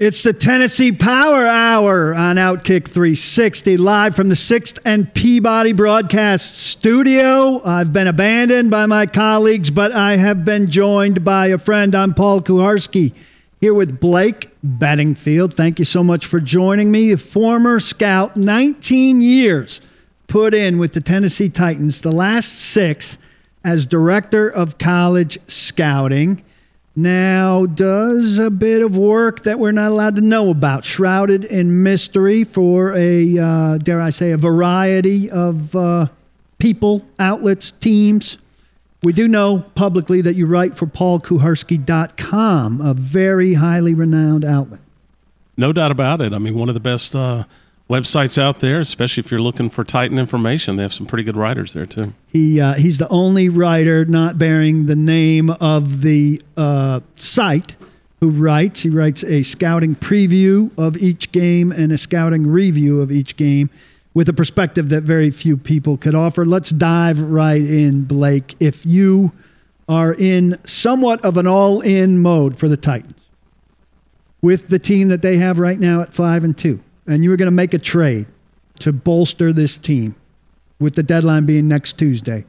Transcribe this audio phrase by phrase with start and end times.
[0.00, 6.58] It's the Tennessee Power Hour on Outkick 360, live from the 6th and Peabody Broadcast
[6.58, 7.62] Studio.
[7.64, 11.94] I've been abandoned by my colleagues, but I have been joined by a friend.
[11.94, 13.14] I'm Paul Kuharsky
[13.60, 15.54] here with Blake Beddingfield.
[15.54, 17.12] Thank you so much for joining me.
[17.12, 19.80] A former scout, 19 years
[20.26, 23.16] put in with the Tennessee Titans, the last six
[23.62, 26.42] as director of college scouting
[26.96, 31.82] now does a bit of work that we're not allowed to know about, shrouded in
[31.82, 36.06] mystery for a, uh, dare I say, a variety of uh,
[36.58, 38.38] people, outlets, teams.
[39.02, 44.80] We do know publicly that you write for paulkuharsky.com, a very highly renowned outlet.
[45.56, 46.32] No doubt about it.
[46.32, 47.44] I mean, one of the best uh,
[47.88, 50.76] websites out there, especially if you're looking for Titan information.
[50.76, 52.14] They have some pretty good writers there too.
[52.26, 57.76] He uh, he's the only writer not bearing the name of the uh, site
[58.20, 58.82] who writes.
[58.82, 63.70] He writes a scouting preview of each game and a scouting review of each game
[64.14, 66.44] with a perspective that very few people could offer.
[66.44, 68.54] Let's dive right in, Blake.
[68.60, 69.32] If you
[69.88, 73.20] are in somewhat of an all-in mode for the Titans
[74.40, 77.36] with the team that they have right now at 5 and 2 and you were
[77.36, 78.26] going to make a trade
[78.80, 80.16] to bolster this team
[80.78, 82.44] with the deadline being next Tuesday,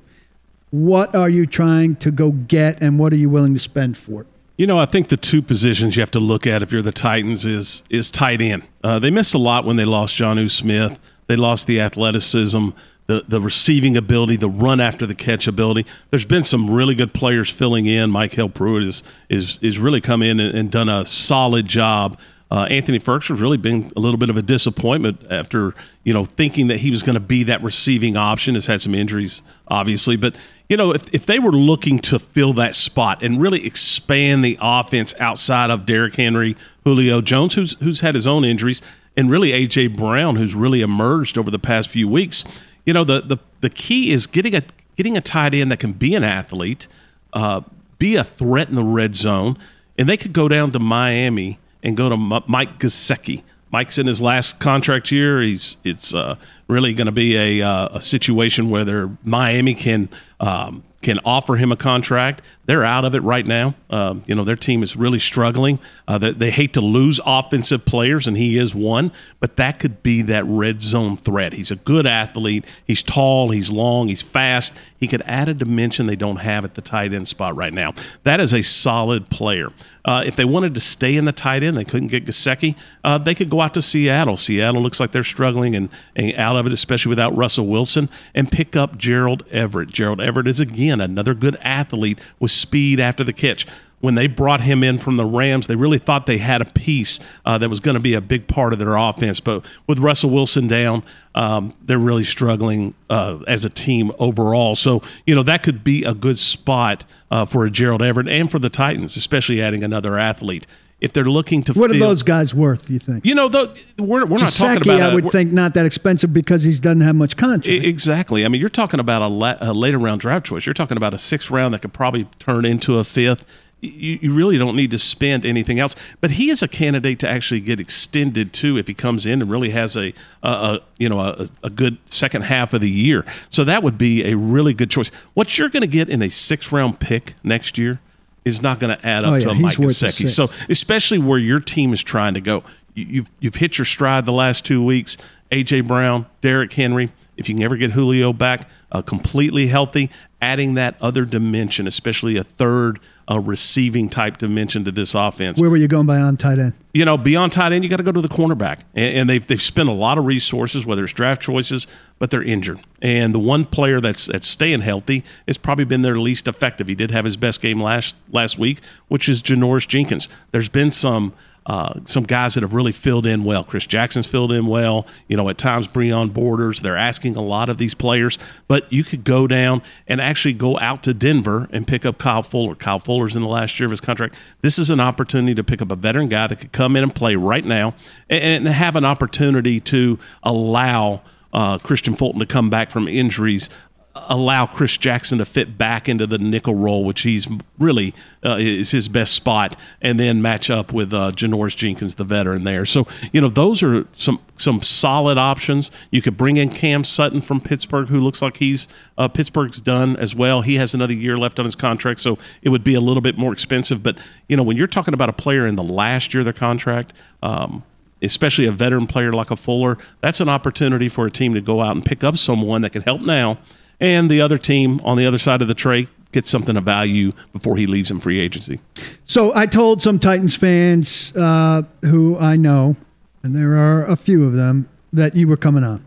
[0.72, 4.22] what are you trying to go get and what are you willing to spend for
[4.22, 4.28] it?
[4.58, 6.92] You know, I think the two positions you have to look at if you're the
[6.92, 8.64] Titans is is tight end.
[8.84, 11.00] Uh, they missed a lot when they lost Jonnu Smith.
[11.28, 12.70] They lost the athleticism,
[13.08, 15.86] the the receiving ability, the run after the catch ability.
[16.10, 18.12] There's been some really good players filling in.
[18.12, 22.18] MyCole Pruitt is is is really come in and, and done a solid job
[22.56, 26.68] uh, Anthony Firkser's really been a little bit of a disappointment after you know thinking
[26.68, 28.56] that he was going to be that receiving option.
[28.56, 30.38] Has had some injuries, obviously, but
[30.70, 34.58] you know if if they were looking to fill that spot and really expand the
[34.62, 36.56] offense outside of Derrick Henry,
[36.86, 38.82] Julio Jones, who's who's had his own injuries,
[39.18, 42.46] and really AJ Brown, who's really emerged over the past few weeks.
[42.86, 44.62] You know the the the key is getting a
[44.96, 46.88] getting a tight end that can be an athlete,
[47.34, 47.64] uh,
[48.00, 49.58] be a threat in the red zone,
[49.98, 53.44] and they could go down to Miami and go to Mike Gesicki.
[53.72, 55.42] Mike's in his last contract year.
[55.42, 56.36] He's it's uh,
[56.68, 60.10] really going to be a, uh, a situation where Miami can
[60.40, 62.42] um, can offer him a contract.
[62.66, 63.76] They're out of it right now.
[63.90, 65.80] Um, you know, their team is really struggling.
[66.08, 70.02] Uh, they, they, hate to lose offensive players, and he is one, but that could
[70.02, 71.54] be that red zone threat.
[71.54, 72.66] He's a good athlete.
[72.86, 74.74] He's tall, he's long, he's fast.
[75.00, 77.94] He could add a dimension they don't have at the tight end spot right now.
[78.24, 79.70] That is a solid player.
[80.04, 82.76] Uh, if they wanted to stay in the tight end, they couldn't get Gesicki.
[83.04, 84.38] Uh, they could go out to Seattle.
[84.38, 88.52] Seattle looks like they're struggling and, and out of it, especially without Russell Wilson, and
[88.52, 89.90] pick up Gerald Everett.
[89.90, 93.68] Gerald Everett is again another good athlete with speed after the catch
[94.06, 97.20] when they brought him in from the Rams, they really thought they had a piece
[97.44, 99.40] uh, that was going to be a big part of their offense.
[99.40, 104.76] But with Russell Wilson down, um, they're really struggling uh, as a team overall.
[104.76, 108.50] So, you know, that could be a good spot uh, for a Gerald Everett and
[108.50, 110.68] for the Titans, especially adding another athlete
[111.02, 113.26] if they're looking to what fill, are those guys worth you think?
[113.26, 116.64] You know the, we're, we're not talking about I would think not that expensive because
[116.64, 118.46] he doesn't have much contract exactly.
[118.46, 120.66] I mean you're talking about a, la, a, later round draft choice.
[120.66, 123.46] You're talking about a sixth round that could probably turn into a fifth.
[123.82, 125.96] You, you really don't need to spend anything else.
[126.20, 129.52] But he is a candidate to actually get extended too if he comes in and
[129.52, 133.26] really has a, a, a you know a, a good second half of the year.
[133.50, 135.10] So that would be a really good choice.
[135.34, 138.00] What you're going to get in a sixth round pick next year
[138.46, 140.30] is not going to add up oh, yeah, to a Mike Gesicki.
[140.30, 142.64] So especially where your team is trying to go,
[142.94, 145.18] you've you've hit your stride the last two weeks.
[145.52, 147.12] AJ Brown, Derrick Henry.
[147.38, 150.10] If you can ever get Julio back uh, completely healthy,
[150.42, 155.60] adding that other dimension, especially a third a receiving type dimension to this offense.
[155.60, 156.74] Where were you going by on tight end?
[156.94, 159.46] You know, beyond tight end, you got to go to the cornerback, and, and, they've
[159.46, 161.88] they've spent a lot of resources, whether it's draft choices,
[162.20, 162.80] but they're injured.
[163.02, 166.88] And the one player that's that's staying healthy has probably been their least effective.
[166.88, 170.30] He did have his best game last last week, which is Janoris Jenkins.
[170.52, 171.34] There's been some
[171.66, 173.64] uh, some guys that have really filled in well.
[173.64, 175.08] Chris Jackson's filled in well.
[175.28, 176.82] You know, at times Breon Borders.
[176.82, 180.78] They're asking a lot of these players, but you could go down and actually go
[180.80, 182.76] out to Denver and pick up Kyle Fuller.
[182.76, 184.36] Kyle Fuller's in the last year of his contract.
[184.62, 187.14] This is an opportunity to pick up a veteran guy that could come in and
[187.14, 187.96] play right now
[188.30, 191.22] and, and have an opportunity to allow.
[191.54, 193.70] Uh, Kristian Fulton to come back from injuries
[194.16, 197.48] allow Chris Jackson to fit back into the nickel role, which he's
[197.78, 198.14] really
[198.46, 202.64] uh, is his best spot, and then match up with uh, Janoris Jenkins, the veteran
[202.64, 202.86] there.
[202.86, 205.92] So you know those are some some solid options.
[206.12, 210.16] You could bring in Cam Sutton from Pittsburgh, who looks like he's uh, Pittsburgh's done
[210.16, 210.62] as well.
[210.62, 213.38] He has another year left on his contract, so it would be a little bit
[213.38, 214.02] more expensive.
[214.02, 214.18] But
[214.48, 217.14] you know when you're talking about a player in the last year of their contract.
[217.44, 217.84] Um,
[218.22, 221.82] especially a veteran player like a Fuller, that's an opportunity for a team to go
[221.82, 223.60] out and pick up someone that can help now
[224.00, 227.32] and the other team on the other side of the tray gets something of value
[227.54, 228.80] before he leaves in free agency.
[229.26, 232.98] So I told some Titans fans uh, who I know,
[233.42, 236.04] and there are a few of them, that you were coming on.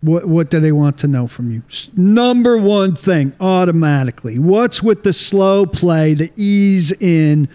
[0.00, 1.62] What what do they want to know from you?
[1.96, 7.48] Number one thing, automatically, what's with the slow play, the ease in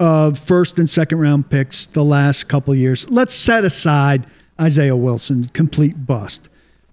[0.00, 3.08] of first and second round picks the last couple years?
[3.10, 4.26] Let's set aside
[4.60, 6.48] Isaiah Wilson, complete bust.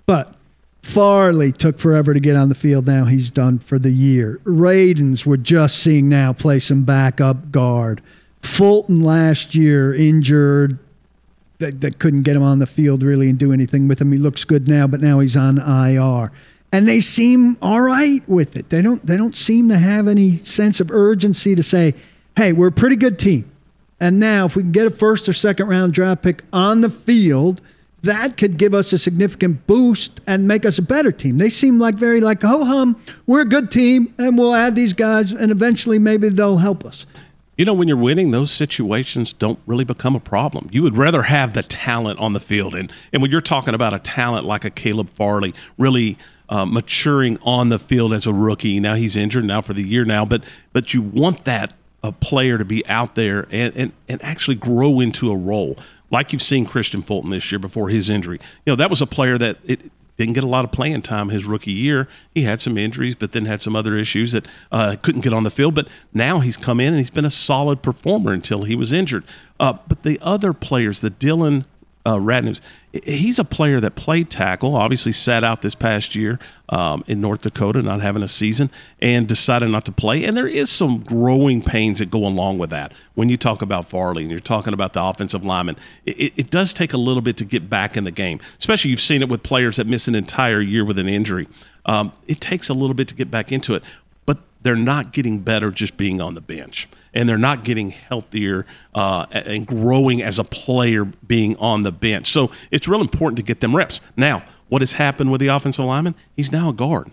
[0.05, 0.35] But
[0.85, 2.85] Farley took forever to get on the field.
[2.85, 4.39] Now he's done for the year.
[4.43, 8.01] Radunz, we're just seeing now play some backup guard.
[8.43, 10.77] Fulton last year injured.
[11.57, 14.11] That, that couldn't get him on the field really and do anything with him.
[14.11, 16.31] He looks good now, but now he's on IR.
[16.71, 18.69] And they seem all right with it.
[18.69, 21.95] They don't they don't seem to have any sense of urgency to say,
[22.37, 23.49] hey, we're a pretty good team.
[23.99, 26.91] And now if we can get a first or second round draft pick on the
[26.91, 27.59] field–
[28.05, 31.37] that could give us a significant boost and make us a better team.
[31.37, 34.93] They seem like very like, ho hum, we're a good team and we'll add these
[34.93, 37.05] guys and eventually maybe they'll help us.
[37.57, 40.69] You know, when you're winning, those situations don't really become a problem.
[40.71, 42.75] You would rather have the talent on the field.
[42.75, 46.17] And, and when you're talking about a talent like a Caleb Farley, really
[46.49, 50.03] uh, maturing on the field as a rookie, now he's injured now for the year
[50.03, 50.43] now, but
[50.73, 51.73] but you want that
[52.03, 55.75] a player to be out there and, and, and actually grow into a role
[56.11, 58.39] like you've seen Kristian Fulton this year before his injury.
[58.65, 61.29] You know, that was a player that it didn't get a lot of playing time
[61.29, 62.07] his rookie year.
[62.33, 65.43] He had some injuries, but then had some other issues that uh, couldn't get on
[65.43, 65.75] the field.
[65.75, 69.25] But now he's come in and he's been a solid performer until he was injured.
[69.59, 71.65] Uh, but the other players, the Dillon
[72.05, 72.61] uh, Radunz,
[73.03, 77.41] he's a player that played tackle, obviously sat out this past year um, in North
[77.41, 78.69] Dakota, not having a season,
[79.01, 80.23] and decided not to play.
[80.23, 82.93] And there is some growing pains that go along with that.
[83.15, 86.73] When you talk about Farley and you're talking about the offensive lineman, it, it does
[86.73, 89.41] take a little bit to get back in the game, especially you've seen it with
[89.41, 91.47] players that miss an entire year with an injury.
[91.87, 93.83] Um, it takes a little bit to get back into it,
[94.65, 98.65] they're not getting better just being on the bench and they're not getting healthier
[98.95, 102.27] uh, and growing as a player being on the bench.
[102.27, 104.01] So it's real important to get them reps.
[104.17, 106.15] Now, what has happened with the offensive lineman?
[106.35, 107.11] He's now a guard.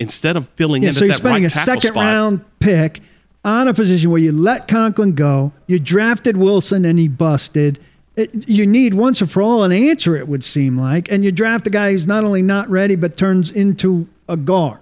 [0.00, 2.98] Instead of filling yeah, in so you're spending right a second spot, round pick
[3.44, 7.78] on a position where you let Conklin go, you drafted Wilson and he busted.
[8.16, 11.30] It, you need once and for all an answer, it would seem like, and you
[11.30, 14.80] draft a guy who's not only not ready but turns into a guard.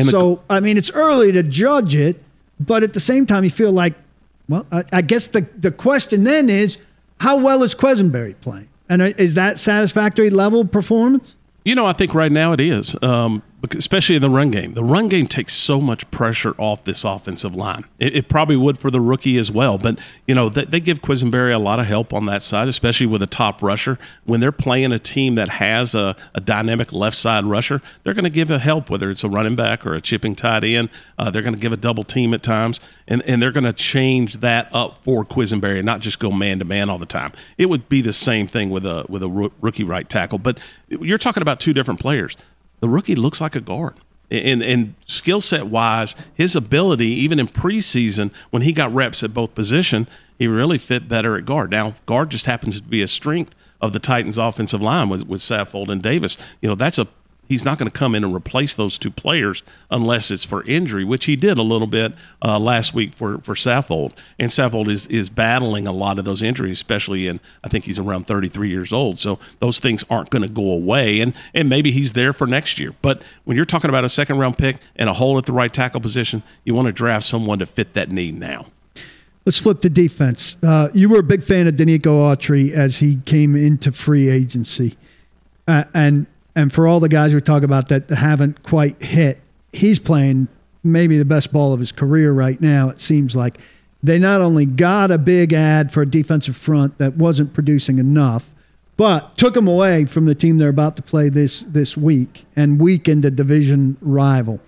[0.00, 2.22] And so, the, I mean, it's early to judge it,
[2.58, 3.94] but at the same time, you feel like,
[4.48, 6.78] well, I, I guess the, the question then is,
[7.20, 8.68] how well is Quessenberry playing?
[8.88, 11.36] And uh, is that satisfactory level performance?
[11.64, 12.96] You know, I think right now it is.
[13.02, 13.42] Um,
[13.76, 14.74] especially in the run game.
[14.74, 17.84] The run game takes so much pressure off this offensive line.
[17.98, 19.76] It, it probably would for the rookie as well.
[19.76, 23.06] But, you know, they, they, give Quessenberry a lot of help on that side, especially
[23.06, 23.98] with a top rusher.
[24.24, 28.24] When they're playing a team that has a, a dynamic left side rusher, they're going
[28.24, 30.88] to give a help, whether it's a running back or a chipping tight end.
[31.18, 33.74] Uh, they're going to give a double team at times, and, and they're going to
[33.74, 37.32] change that up for Quessenberry and not just go man to man all the time.
[37.58, 39.28] It would be the same thing with a, with a
[39.60, 40.38] rookie right tackle.
[40.38, 42.38] But you're talking about two different players
[42.80, 43.94] the rookie looks like a guard.
[44.30, 49.34] And, and skill set wise, his ability, even in preseason, when he got reps at
[49.34, 50.06] both position,
[50.38, 51.70] he really fit better at guard.
[51.70, 55.40] Now, guard just happens to be a strength of the Titans' offensive line with, with
[55.40, 56.36] Saffold and Davis.
[56.60, 57.08] You know, that's a
[57.50, 61.04] he's not going to come in and replace those two players unless it's for injury,
[61.04, 64.12] which he did a little bit uh, last week for for Saffold.
[64.38, 67.98] And Saffold is is battling a lot of those injuries, especially in I think he's
[67.98, 69.18] around 33 years old.
[69.18, 72.78] So those things aren't going to go away, and and maybe he's there for next
[72.78, 72.94] year.
[73.02, 75.74] But when you're talking about a second round pick and a hole at the right
[75.74, 78.66] tackle position, you want to draft someone to fit that need now.
[79.44, 80.56] Let's flip to defense.
[80.62, 84.96] Uh, you were a big fan of Denico Autry as he came into free agency.
[85.66, 89.40] Uh, and and for all the guys we talk about that haven't quite hit,
[89.72, 90.48] he's playing
[90.82, 93.58] maybe the best ball of his career right now, it seems like.
[94.02, 98.50] They not only got a big ad for a defensive front that wasn't producing enough,
[98.96, 102.80] but took him away from the team they're about to play this this week and
[102.80, 104.60] weakened the division rival.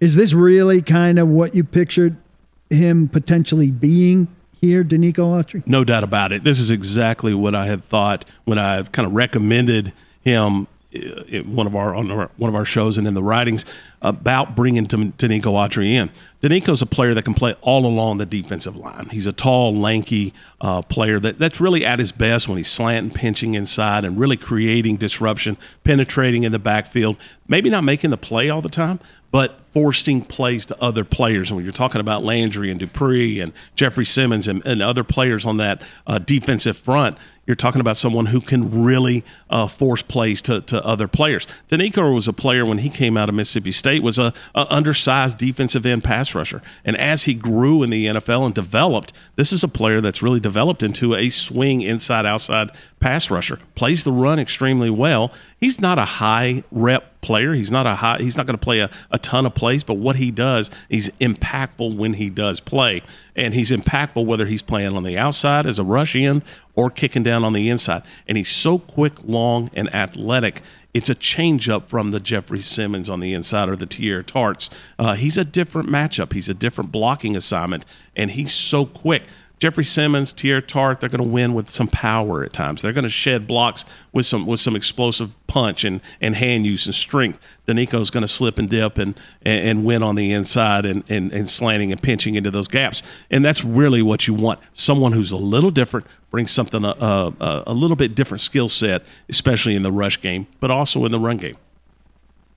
[0.00, 2.16] Is this really kind of what you pictured
[2.70, 4.26] him potentially being
[4.60, 5.66] here, Denico Autry?
[5.66, 6.44] No doubt about it.
[6.44, 10.66] This is exactly what I had thought when I kind of recommended him
[11.46, 13.64] one of our on our, one of our shows and in the writings
[14.02, 16.10] about bringing Denico Autry in.
[16.42, 19.08] Denico's a player that can play all along the defensive line.
[19.10, 23.12] He's a tall, lanky uh, player that, that's really at his best when he's slanting,
[23.12, 27.16] pinching inside, and really creating disruption, penetrating in the backfield.
[27.46, 28.98] Maybe not making the play all the time,
[29.30, 31.50] but forcing plays to other players.
[31.50, 35.44] And when you're talking about Landry and Dupree and Jeffrey Simmons and, and other players
[35.46, 40.40] on that uh, defensive front, you're talking about someone who can really uh, force plays
[40.42, 41.46] to, to other players.
[41.68, 45.38] Denico was a player when he came out of Mississippi State was a, a undersized
[45.38, 49.64] defensive end pass rusher, and as he grew in the NFL and developed, this is
[49.64, 52.70] a player that's really developed into a swing inside outside
[53.00, 53.58] pass rusher.
[53.74, 55.32] Plays the run extremely well.
[55.58, 57.54] He's not a high rep player.
[57.54, 58.18] He's not a high.
[58.18, 61.08] He's not going to play a, a ton of plays, but what he does, he's
[61.20, 63.02] impactful when he does play,
[63.34, 66.42] and he's impactful whether he's playing on the outside as a rush end
[66.74, 68.02] or kicking down on the inside.
[68.28, 70.60] And he's so quick, long, and athletic.
[70.94, 74.68] It's a changeup from the Jeffrey Simmons on the inside or the Teair Tarts.
[74.98, 76.34] Uh, he's a different matchup.
[76.34, 77.84] He's a different blocking assignment,
[78.14, 79.22] and he's so quick.
[79.62, 82.82] Jeffrey Simmons, Teair Tart, they're going to win with some power at times.
[82.82, 86.86] They're going to shed blocks with some with some explosive punch and, and hand use
[86.86, 87.38] and strength.
[87.64, 91.32] Denico's going to slip and dip and, and, and win on the inside and, and,
[91.32, 93.04] and slanting and pinching into those gaps.
[93.30, 94.58] And that's really what you want.
[94.72, 99.04] Someone who's a little different, brings something a, a, a little bit different skill set,
[99.28, 101.56] especially in the rush game, but also in the run game.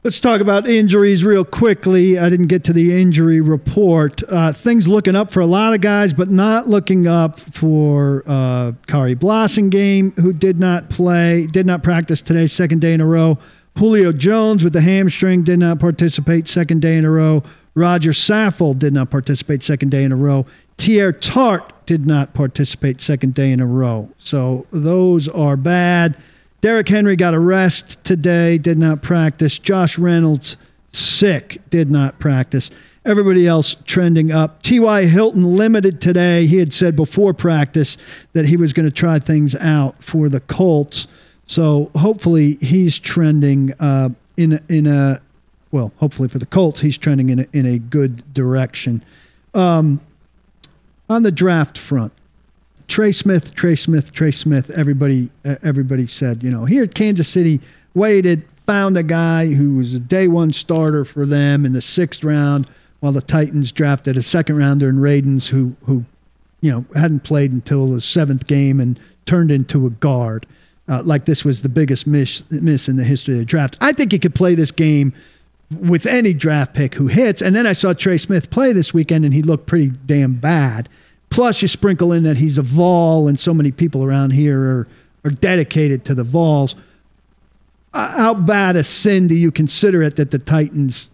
[0.06, 2.20] Let's talk about injuries real quickly.
[2.20, 4.22] I didn't get to the injury report.
[4.30, 8.74] Uh, things looking up for a lot of guys, but not looking up for uh,
[8.86, 13.40] Khari Blasingame, who did not play, did not practice today, second day in a row.
[13.80, 17.42] Julio Jones with the hamstring did not participate, second day in a row.
[17.74, 20.46] Roger Saffold did not participate, second day in a row.
[20.78, 24.08] Teair Tart did not participate, second day in a row.
[24.20, 26.16] So those are bad.
[26.66, 29.60] Derrick Henry got a rest today, did not practice.
[29.60, 30.58] Josh Reynolds,
[30.92, 32.72] sick, did not practice.
[33.06, 34.64] Everybody else trending up.
[34.64, 35.06] T.Y.
[35.06, 36.48] Hilton limited today.
[36.48, 37.98] He had said before practice
[38.34, 41.06] that he was going to try things out for the Colts.
[41.46, 45.22] So hopefully he's trending uh, in in a
[45.70, 49.06] well, hopefully for the Colts, he's trending in a, in a good direction.
[49.54, 50.02] Um,
[51.12, 52.12] on the draft front,
[52.88, 54.70] Trey Smith, Trey Smith, Trey Smith.
[54.72, 57.60] Everybody, uh, everybody said, you know, here at Kansas City,
[57.94, 62.24] waited, found a guy who was a day one starter for them in the sixth
[62.24, 66.06] round, while the Titans drafted a second rounder in Radunz, who who,
[66.62, 70.46] you know, hadn't played until the seventh game and turned into a guard.
[70.88, 73.78] Uh, like this was the biggest miss miss in the history of the draft.
[73.82, 75.14] I think he could play this game
[75.80, 77.42] with any draft pick who hits.
[77.42, 80.90] And then I saw Trey Smith play this weekend, and he looked pretty damn bad.
[81.30, 84.88] Plus, you sprinkle in that he's a Vol, and so many people around here are,
[85.24, 86.76] are dedicated to the Vols.
[87.94, 91.10] Uh, how bad a sin do you consider it that the Titans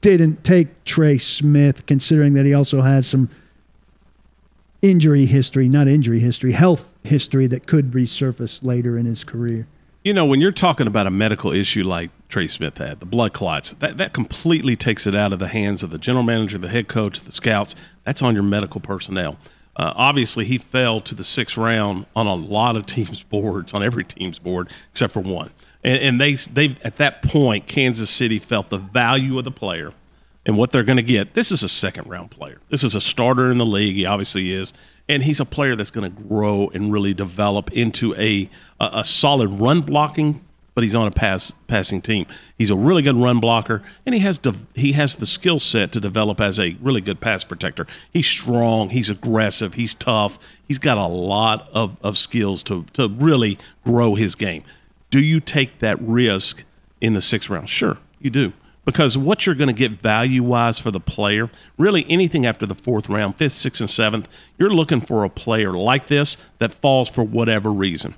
[0.00, 3.30] didn't take Trey Smith, considering that he also has some
[4.80, 9.66] injury history, not injury history, health history that could resurface later in his career?
[10.04, 13.32] You know, when you're talking about a medical issue like Trey Smith had, the blood
[13.32, 16.68] clots, that, that completely takes it out of the hands of the general manager, the
[16.68, 17.74] head coach, the scouts.
[18.04, 19.38] That's on your medical personnel.
[19.74, 23.82] Uh, obviously, he fell to the sixth round on a lot of teams' boards, on
[23.82, 25.50] every team's board except for one.
[25.82, 29.92] And, and they, they, at that point, Kansas City felt the value of the player
[30.46, 31.34] and what they're going to get.
[31.34, 32.58] This is a second round player.
[32.68, 33.96] This is a starter in the league.
[33.96, 34.72] He obviously is
[35.08, 38.48] and he's a player that's going to grow and really develop into a,
[38.80, 40.44] a, a solid run blocking
[40.78, 42.24] but he's on a pass passing team.
[42.56, 45.90] He's a really good run blocker, and he has de- he has the skill set
[45.90, 47.84] to develop as a really good pass protector.
[48.12, 50.38] He's strong, he's aggressive, he's tough.
[50.68, 54.62] He's got a lot of, of skills to to really grow his game.
[55.10, 56.62] Do you take that risk
[57.00, 57.68] in the sixth round?
[57.68, 58.52] Sure, you do
[58.88, 62.74] because what you're going to get value wise for the player, really anything after the
[62.74, 64.26] fourth round, fifth, sixth, and seventh,
[64.56, 68.14] you're looking for a player like this that falls for whatever reason.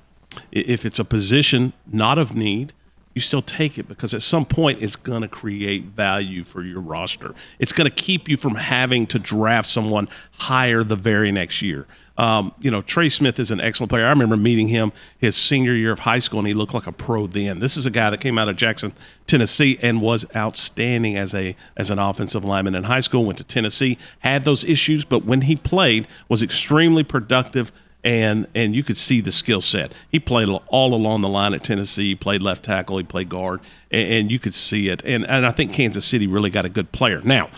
[0.53, 2.73] If it's a position not of need,
[3.17, 6.81] you still take it because at some point it's going to create value for your
[6.81, 7.35] roster.
[7.59, 10.09] It's going to keep you from having to draft someone
[10.39, 11.89] higher the very next year.
[12.21, 14.05] Um, you know, Trey Smith is an excellent player.
[14.05, 16.93] I remember meeting him his senior year of high school, and he looked like a
[16.93, 17.61] pro then.
[17.61, 18.93] This is a guy that came out of Jackson,
[19.27, 23.25] Tennessee, and was outstanding as a as an offensive lineman in high school.
[23.25, 27.73] Went to Tennessee, had those issues, but when he played, was extremely productive
[28.05, 29.91] and and you could see the skill set.
[30.11, 32.09] He played all along the line at Tennessee.
[32.09, 32.99] He played left tackle.
[32.99, 33.61] He played guard,
[33.91, 35.03] and, and, you could see it.
[35.07, 37.23] And and I think Kansas City really got a good player.
[37.23, 37.49] Now,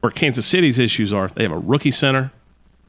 [0.00, 2.30] where Kansas City's issues are, they have a rookie center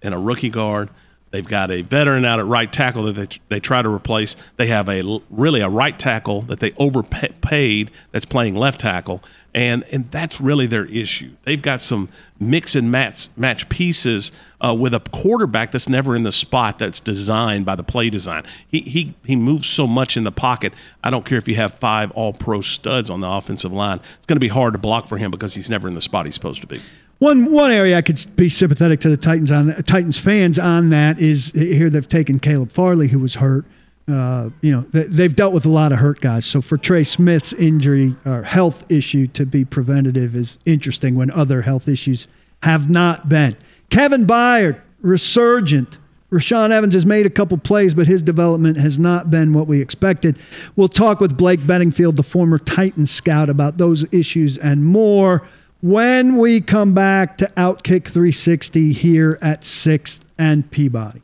[0.01, 0.89] and a rookie guard.
[1.33, 4.35] They've got a veteran out at right tackle that they, they try to replace.
[4.57, 9.83] They have a really a right tackle that they overpaid that's playing left tackle, and
[9.91, 11.31] and that's really their issue.
[11.41, 12.09] They've got some
[12.39, 16.99] mix and match match pieces uh, with a quarterback that's never in the spot that's
[16.99, 18.43] designed by the play design.
[18.67, 20.71] He he he moves so much in the pocket.
[21.03, 24.01] I don't care if you have five All Pro studs on the offensive line.
[24.17, 26.27] It's going to be hard to block for him because he's never in the spot
[26.27, 26.79] he's supposed to be.
[27.20, 31.20] One one area I could be sympathetic to the Titans on Titans fans on that
[31.20, 33.65] is here they've taken Caleb Farley who was hurt.
[34.05, 36.46] Uh, you know they've dealt with a lot of hurt guys.
[36.46, 41.62] So for Trey Smith's injury or health issue to be preventative is interesting when other
[41.62, 42.27] health issues
[42.63, 43.55] have not been.
[43.89, 46.00] Kevin Byard resurgent.
[46.32, 49.79] Rashaan Evans has made a couple plays, but his development has not been what we
[49.79, 50.36] expected.
[50.75, 55.48] We'll talk with Blake Beddingfield, the former Titans scout, about those issues and more
[55.83, 61.21] when we come back to Outkick 360 here at 6th and Peabody.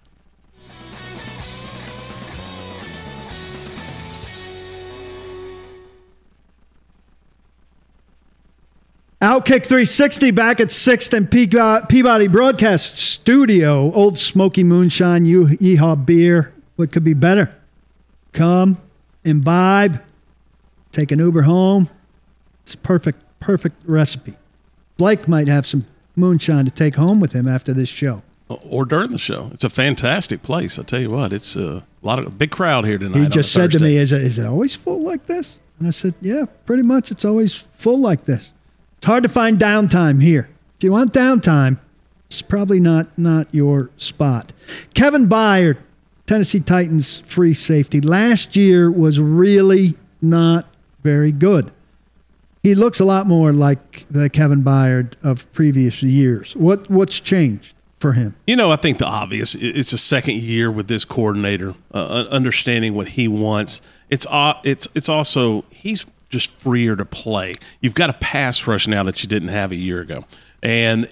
[9.22, 13.94] Outkick 360 back at 6th and uh, Peabody Broadcast Studio.
[13.94, 16.54] Old Smoky Moonshine, Yeehaw Beer.
[16.76, 17.50] What could be better?
[18.34, 18.78] Come,
[19.24, 20.04] imbibe,
[20.92, 21.90] take an Uber home.
[22.64, 24.36] It's perfect, perfect recipe.
[25.00, 25.86] Blake might have some
[26.18, 28.20] moonshine to take home with him after this show.
[28.50, 29.50] Uh, or during the show.
[29.54, 30.78] It's a fantastic place.
[30.78, 33.20] I tell you what, it's uh, a lot of a big crowd here tonight.
[33.20, 35.58] He just said to me, is it, is it always full like this?
[35.80, 37.12] And I said, yeah, pretty much.
[37.12, 38.52] It's always full like this.
[38.98, 40.50] It's hard to find downtime here.
[40.78, 41.80] If you want downtime,
[42.26, 44.52] it's probably not not your spot.
[44.94, 45.78] Kevin Byard,
[46.28, 50.68] Tennessee Titans free safety, last year was really not
[51.04, 51.72] very good
[52.64, 56.56] he looks a lot more like the Kevin Byard of previous years.
[56.56, 58.36] What what's changed for him?
[58.48, 59.56] You know, I think the obvious.
[59.56, 63.82] It's a second year with this coordinator, uh, understanding what he wants.
[64.10, 67.56] It's uh, it's it's also he's just freer to play.
[67.82, 70.26] You've got a pass rush now that you didn't have a year ago,
[70.62, 71.08] and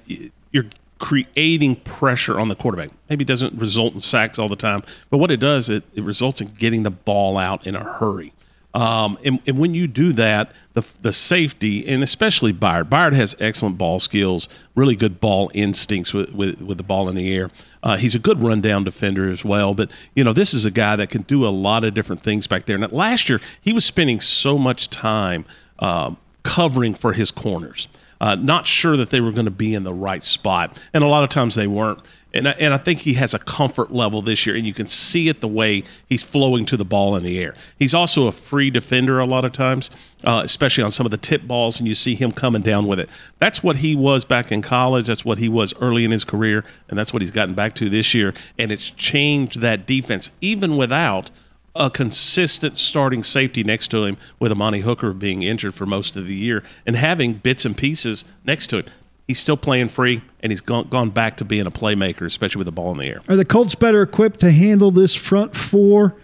[0.51, 0.65] you're
[0.99, 2.89] creating pressure on the quarterback.
[3.09, 6.03] Maybe it doesn't result in sacks all the time, but what it does, it, it
[6.03, 8.33] results in getting the ball out in a hurry.
[8.77, 13.35] Um, and, and, when you do that, the, the safety, and especially Byard, Byard has
[13.39, 17.49] excellent ball skills, really good ball instincts with, with, with the ball in the air.
[17.81, 19.73] Uh, he's a good rundown defender as well.
[19.73, 22.45] But, you know, this is a guy that can do a lot of different things
[22.45, 22.75] back there.
[22.75, 25.45] And last year, he was spending so much time
[25.79, 26.13] uh,
[26.43, 27.87] covering for his corners.
[28.21, 30.79] Uh, not sure that they were going to be in the right spot.
[30.93, 31.99] And a lot of times they weren't.
[32.33, 34.85] And I, and I think he has a comfort level this year, and you can
[34.85, 37.55] see it the way he's flowing to the ball in the air.
[37.79, 39.89] He's also a free defender a lot of times,
[40.23, 42.99] uh, especially on some of the tip balls, and you see him coming down with
[42.99, 43.09] it.
[43.39, 45.07] That's what he was back in college.
[45.07, 47.89] That's what he was early in his career, and that's what he's gotten back to
[47.89, 48.33] this year.
[48.59, 51.31] And it's changed that defense, even without
[51.75, 56.27] a consistent starting safety next to him, with Amani Hooker being injured for most of
[56.27, 58.85] the year, and having bits and pieces next to him
[59.27, 62.65] he's still playing free, and he's gone, gone back to being a playmaker, especially with
[62.65, 63.21] the ball in the air.
[63.27, 66.15] Are the Colts better equipped to handle this front four?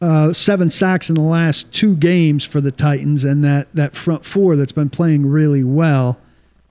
[0.00, 4.24] Uh, seven sacks in the last two games for the Titans, and that, that front
[4.24, 6.18] four that's been playing really well.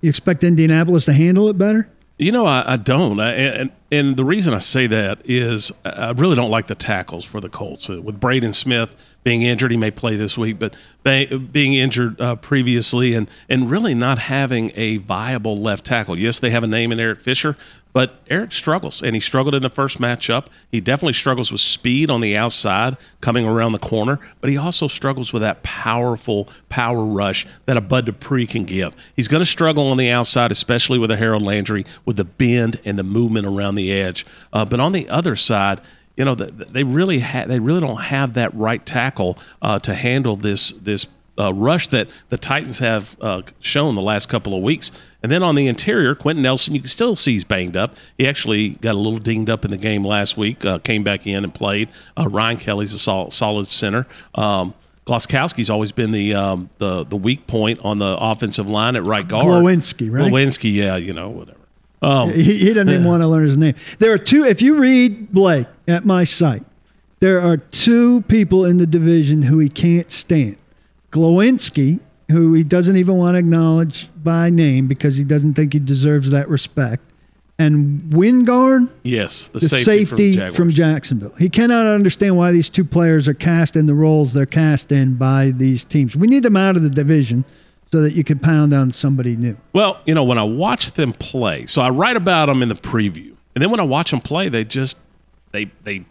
[0.01, 1.89] You expect Indianapolis to handle it better?
[2.17, 3.21] You know, I, I don't.
[3.21, 7.25] I, and, and the reason I say that is I really don't like the tackles
[7.25, 7.89] for the Colts.
[7.89, 10.73] Uh, with Braden Smith being injured, he may play this week, but
[11.04, 16.17] being injured uh, previously and, and really not having a viable left tackle.
[16.17, 17.58] Yes, they have a name in Eric Fisher,
[17.93, 20.45] but Eric struggles, and he struggled in the first matchup.
[20.71, 24.88] He definitely struggles with speed on the outside, coming around the corner, but he also
[24.88, 28.93] struggles with that powerful power rush that a Bud Dupree can give.
[29.15, 32.80] He's going to struggle on the outside, especially with a Harold Landry, with the bend
[32.86, 34.25] and the movement around the edge.
[34.51, 35.79] Uh, but on the other side,
[36.17, 40.35] you know, they really ha- they really don't have that right tackle uh, to handle
[40.35, 41.07] this this
[41.39, 44.91] uh, rush that the Titans have uh, shown the last couple of weeks.
[45.23, 47.95] And then on the interior, Quenton Nelson, you can still see he's banged up.
[48.17, 51.25] He actually got a little dinged up in the game last week, uh, came back
[51.25, 51.89] in and played.
[52.17, 54.05] Uh, Ryan Kelly's a sol- solid center.
[54.35, 54.73] Um,
[55.07, 59.27] Gostkowski's always been the um, the the weak point on the offensive line at right
[59.27, 59.45] guard.
[59.45, 60.31] Glowinski, right?
[60.31, 61.57] Glowinski, yeah, you know, whatever.
[62.01, 63.75] Um, he, he, doesn't even want to learn his name.
[63.99, 64.43] There are two.
[64.43, 66.63] If you read Blake at my site,
[67.19, 70.57] there are two people in the division who he can't stand.
[71.11, 71.99] Glowinski,
[72.31, 76.31] who he doesn't even want to acknowledge by name because he doesn't think he deserves
[76.31, 77.03] that respect,
[77.61, 81.33] and Wingard, yes, the, the safety, safety, from, Jacksonville.
[81.37, 85.15] He cannot understand why these two players are cast in the roles they're cast in
[85.15, 86.15] by these teams.
[86.15, 87.45] We need them out of the division
[87.91, 89.58] so that you can pound on somebody new.
[89.73, 92.75] Well, you know, when I watch them play, so I write about them in the
[92.75, 94.97] preview, and then when I watch them play, they just
[95.51, 96.06] they they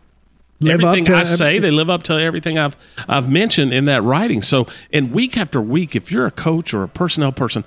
[0.60, 2.76] live everything I say, they live up to everything I've
[3.08, 4.42] I've mentioned in that writing.
[4.42, 7.64] So, and week after week, if you're a coach or a personnel person,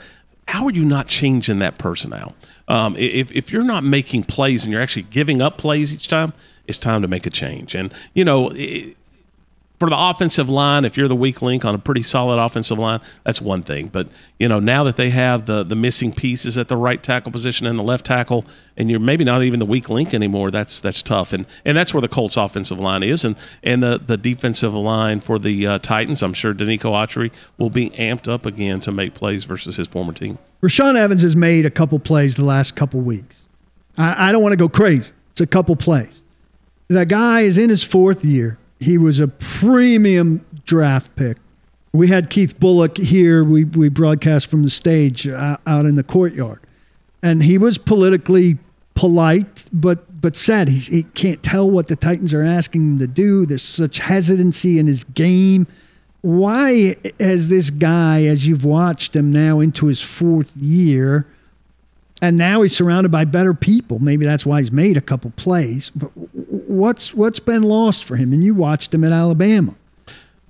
[0.48, 2.36] how are you not changing that personnel?
[2.68, 6.34] Um, if, if you're not making plays and you're actually giving up plays each time,
[6.68, 7.76] it's time to make a change.
[7.76, 8.96] And, you know, it,
[9.84, 13.02] for the offensive line, if you're the weak link on a pretty solid offensive line,
[13.26, 13.90] that's one thing.
[13.90, 14.08] But
[14.40, 17.68] you know, now that they have the the missing pieces at the right tackle position
[17.68, 18.46] and the left tackle,
[18.78, 21.34] and you're maybe not even the weak link anymore, that's that's tough.
[21.34, 25.20] And and that's where the Colts offensive line is, and and the the defensive line
[25.20, 26.24] for the uh, Titans.
[26.24, 30.14] I'm sure Denico Autry will be amped up again to make plays versus his former
[30.14, 30.38] team.
[30.62, 33.44] Rashaan Evans has made a couple plays the last couple weeks.
[33.98, 35.12] I, I don't want to go crazy.
[35.32, 36.24] It's a couple plays.
[36.88, 41.38] That guy is in his fourth year he was a premium draft pick.
[41.94, 43.44] We had Keith Bulluck here.
[43.44, 46.60] We, we broadcast from the stage uh, out in the courtyard.
[47.22, 48.58] And he was politically
[48.96, 53.08] polite, but but said he's, he can't tell what the Titans are asking him to
[53.08, 53.46] do.
[53.46, 55.68] There's such hesitancy in his game.
[56.22, 61.28] Why has this guy, as you've watched him now into his fourth year,
[62.22, 64.00] and now he's surrounded by better people.
[64.00, 65.92] Maybe that's why he's made a couple plays.
[65.94, 66.10] But
[66.74, 68.34] what's what's been lost for him?
[68.34, 69.76] And you watched him at Alabama.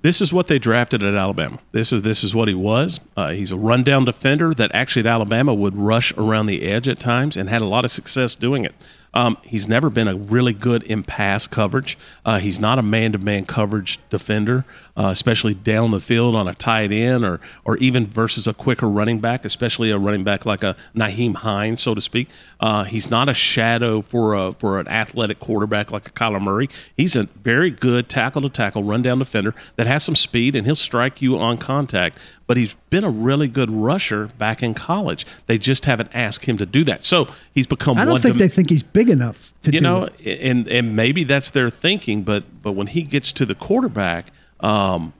[0.02, 1.60] This is what they drafted at Alabama.
[1.72, 3.00] This is this is what he was.
[3.16, 7.00] Uh, he's a rundown defender that actually at Alabama would rush around the edge at
[7.00, 8.74] times and had a lot of success doing it.
[9.14, 11.96] Um, he's never been a really good in pass coverage.
[12.24, 16.48] Uh, he's not a man to man coverage defender, uh, especially down the field on
[16.48, 20.46] a tight end or or even versus a quicker running back, especially a running back
[20.46, 22.28] like a Nyheim Hines, so to speak.
[22.60, 26.68] Uh, he's not a shadow for a for an athletic quarterback like a Kyler Murray.
[26.96, 30.66] He's a very good tackle to tackle, run down defender that has some speed and
[30.66, 35.26] he'll strike you on contact but he's been a really good rusher back in college.
[35.46, 37.02] They just haven't asked him to do that.
[37.02, 37.98] So he's become.
[37.98, 40.40] I don't think they think he's big enough to you know, it.
[40.40, 42.22] and and maybe that's their thinking.
[42.22, 44.28] But but when he gets to the quarterback
[44.64, 45.12] um,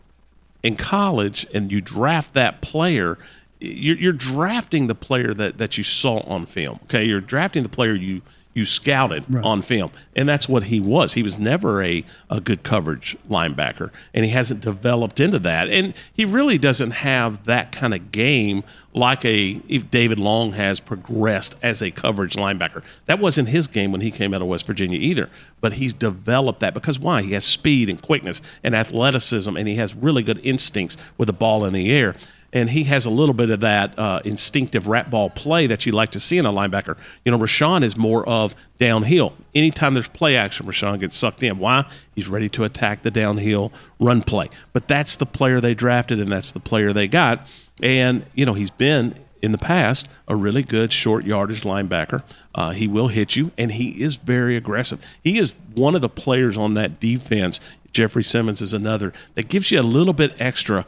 [0.63, 3.19] in college, and you draft that player.
[3.61, 6.81] You're, you're drafting the player that, that you saw on film.
[6.85, 8.23] Okay, you're drafting the player you
[8.55, 9.45] you scouted right.
[9.45, 9.91] on film.
[10.17, 11.15] And that's what he was.
[11.15, 15.69] He was never a, a good coverage linebacker, and he hasn't developed into that.
[15.69, 18.63] And he really doesn't have that kind of game
[18.95, 22.85] like a if David Long has progressed as a coverage linebacker.
[23.07, 25.29] That wasn't his game when he came out of West Virginia either.
[25.61, 27.23] But he's developed that because why?
[27.23, 31.33] He has speed and quickness and athleticism, and he has really good instincts with the
[31.33, 32.15] ball in the air
[32.55, 35.93] and he has a little bit of that uh, instinctive rat ball play that you
[35.93, 36.97] like to see in a linebacker.
[37.25, 39.35] You know, Rashaan is more of downhill.
[39.55, 41.59] Anytime there's play action, Rashaan gets sucked in.
[41.59, 41.85] Why?
[42.15, 44.51] He's ready to attack the downhill run play.
[44.73, 47.47] But that's the player they drafted, and that's the player they got.
[47.83, 52.23] And you know, he's been in the past a really good short yardage linebacker.
[52.55, 55.05] Uh, he will hit you, and he is very aggressive.
[55.23, 57.59] He is one of the players on that defense.
[57.93, 60.87] Jeffrey Simmons is another that gives you a little bit extra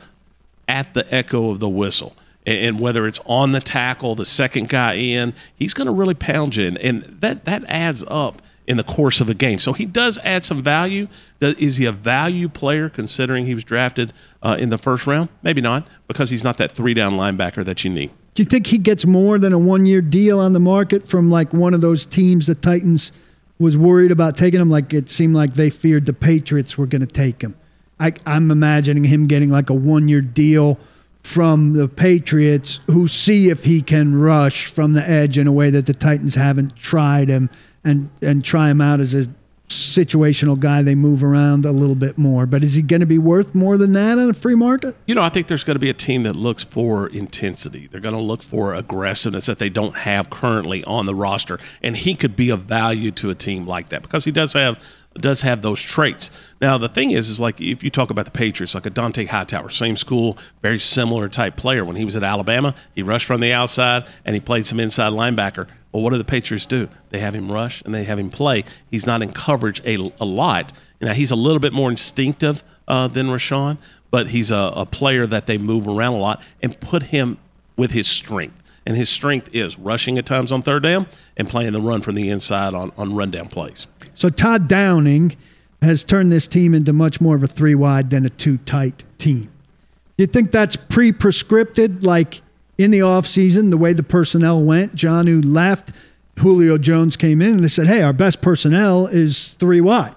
[0.68, 2.14] at the echo of the whistle.
[2.44, 6.54] And whether it's on the tackle, the second guy in, he's going to really pound
[6.54, 6.76] you.
[6.80, 9.58] And that, that adds up in the course of the game.
[9.58, 11.08] So he does add some value.
[11.40, 15.28] Is he a value player considering he was drafted uh, in the first round?
[15.42, 18.10] Maybe not, because he's not that three down linebacker that you need.
[18.34, 21.30] Do you think he gets more than a one year deal on the market from
[21.30, 23.10] like one of those teams the Titans
[23.58, 24.68] was worried about taking him?
[24.68, 27.56] Like it seemed like they feared the Patriots were going to take him.
[27.98, 30.78] I, I'm imagining him getting like a one year deal
[31.22, 35.70] from the Patriots who see if he can rush from the edge in a way
[35.70, 37.50] that the Titans haven't tried him
[37.84, 39.26] and, and try him out as a
[39.68, 40.82] situational guy.
[40.82, 42.46] They move around a little bit more.
[42.46, 44.94] But is he going to be worth more than that on a free market?
[45.06, 47.88] You know, I think there's going to be a team that looks for intensity.
[47.90, 51.58] They're going to look for aggressiveness that they don't have currently on the roster.
[51.82, 54.80] And he could be of value to a team like that because he does have
[55.20, 56.30] does have those traits.
[56.60, 59.26] Now the thing is, is like if you talk about the Patriots, like a Dont'a
[59.26, 61.84] Hightower, same school, very similar type player.
[61.84, 65.12] When he was at Alabama, he rushed from the outside and he played some inside
[65.12, 65.68] linebacker.
[65.92, 66.88] Well, what do the Patriots do?
[67.10, 68.64] They have him rush and they have him play.
[68.90, 70.72] He's not in coverage a, a lot.
[71.00, 73.78] Now he's a little bit more instinctive uh, than Rashaan,
[74.10, 77.38] but he's a, a player that they move around a lot and put him
[77.76, 81.72] with his strength and his strength is rushing at times on third down and playing
[81.72, 83.86] the run from the inside on, on rundown plays.
[84.16, 85.36] So Todd Downing
[85.82, 89.04] has turned this team into much more of a three wide than a two tight
[89.18, 89.42] team.
[89.42, 92.40] Do you think that's pre prescripted, like
[92.78, 94.96] in the offseason, the way the personnel went?
[94.96, 95.92] Jonnu left,
[96.38, 100.14] Julio Jones came in, and they said, hey, our best personnel is three wide.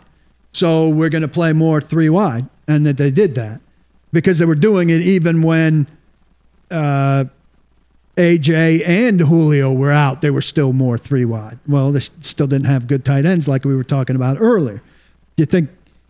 [0.54, 2.48] So we're going to play more three wide.
[2.70, 3.60] And that they did that
[4.14, 5.88] because they were doing it even when
[6.72, 7.26] uh,
[8.20, 11.58] AJ and Julio were out, they were still more three wide.
[11.66, 14.82] Well, they still didn't have good tight ends like we were talking about earlier.
[15.38, 15.70] Do you think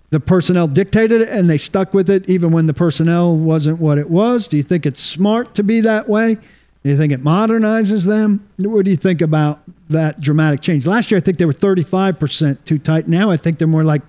[0.10, 4.00] the personnel dictated it and they stuck with it even when the personnel wasn't what
[4.00, 4.48] it was?
[4.48, 6.34] Do you think it's smart to be that way?
[6.34, 8.48] Do you think it modernizes them?
[8.58, 10.88] What do you think about that dramatic change?
[10.88, 13.08] Last year, I think they were 35% too tight.
[13.08, 14.02] Now I think they're more like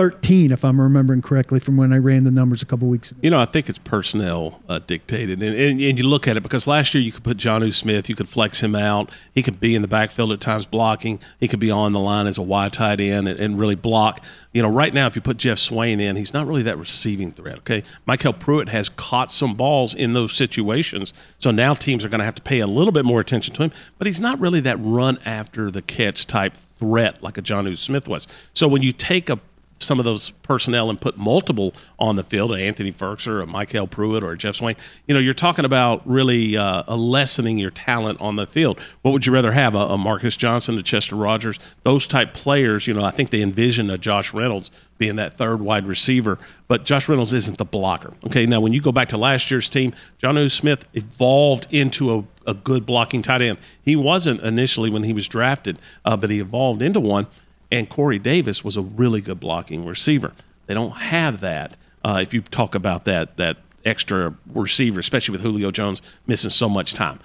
[0.00, 3.20] 13, if I'm remembering correctly, from when I ran the numbers a couple weeks ago.
[3.22, 5.42] You know, I think it's personnel uh, dictated.
[5.42, 8.08] And, and, and, you look at it because last year you could put Jonnu Smith,
[8.08, 9.10] you could flex him out.
[9.34, 11.20] He could be in the backfield at times blocking.
[11.38, 14.24] He could be on the line as a wide tight end and, and really block.
[14.52, 17.30] You know, right now, if you put Geoff Swaim in, he's not really that receiving
[17.30, 17.58] threat.
[17.58, 17.82] Okay.
[18.08, 21.12] MyCole Pruitt has caught some balls in those situations.
[21.40, 23.64] So now teams are going to have to pay a little bit more attention to
[23.64, 27.76] him, but he's not really that run after the catch type threat like a Jonnu
[27.76, 28.26] Smith was.
[28.54, 29.38] So when you take a
[29.82, 34.22] some of those personnel and put multiple on the field, Anthony Firkser, a MyCole Pruitt,
[34.22, 38.36] or a Geoff Swaim, you know, you're talking about really uh, lessening your talent on
[38.36, 38.78] the field.
[39.02, 42.86] What would you rather have, a, a, Marcus Johnson, a Chester Rogers, those type players?
[42.86, 46.38] You know, I think they envision a Josh Reynolds being that third wide receiver,
[46.68, 48.12] but Josh Reynolds isn't the blocker.
[48.26, 52.50] Okay, now when you go back to last year's team, Jonnu Smith evolved into a,
[52.50, 53.58] a good blocking tight end.
[53.82, 57.26] He wasn't initially when he was drafted, uh, but he evolved into one
[57.70, 60.32] and Corey Davis was a really good blocking receiver.
[60.66, 61.76] They don't have that.
[62.04, 66.68] Uh, if you talk about that that extra receiver, especially with Julio Jones missing so
[66.68, 67.20] much time.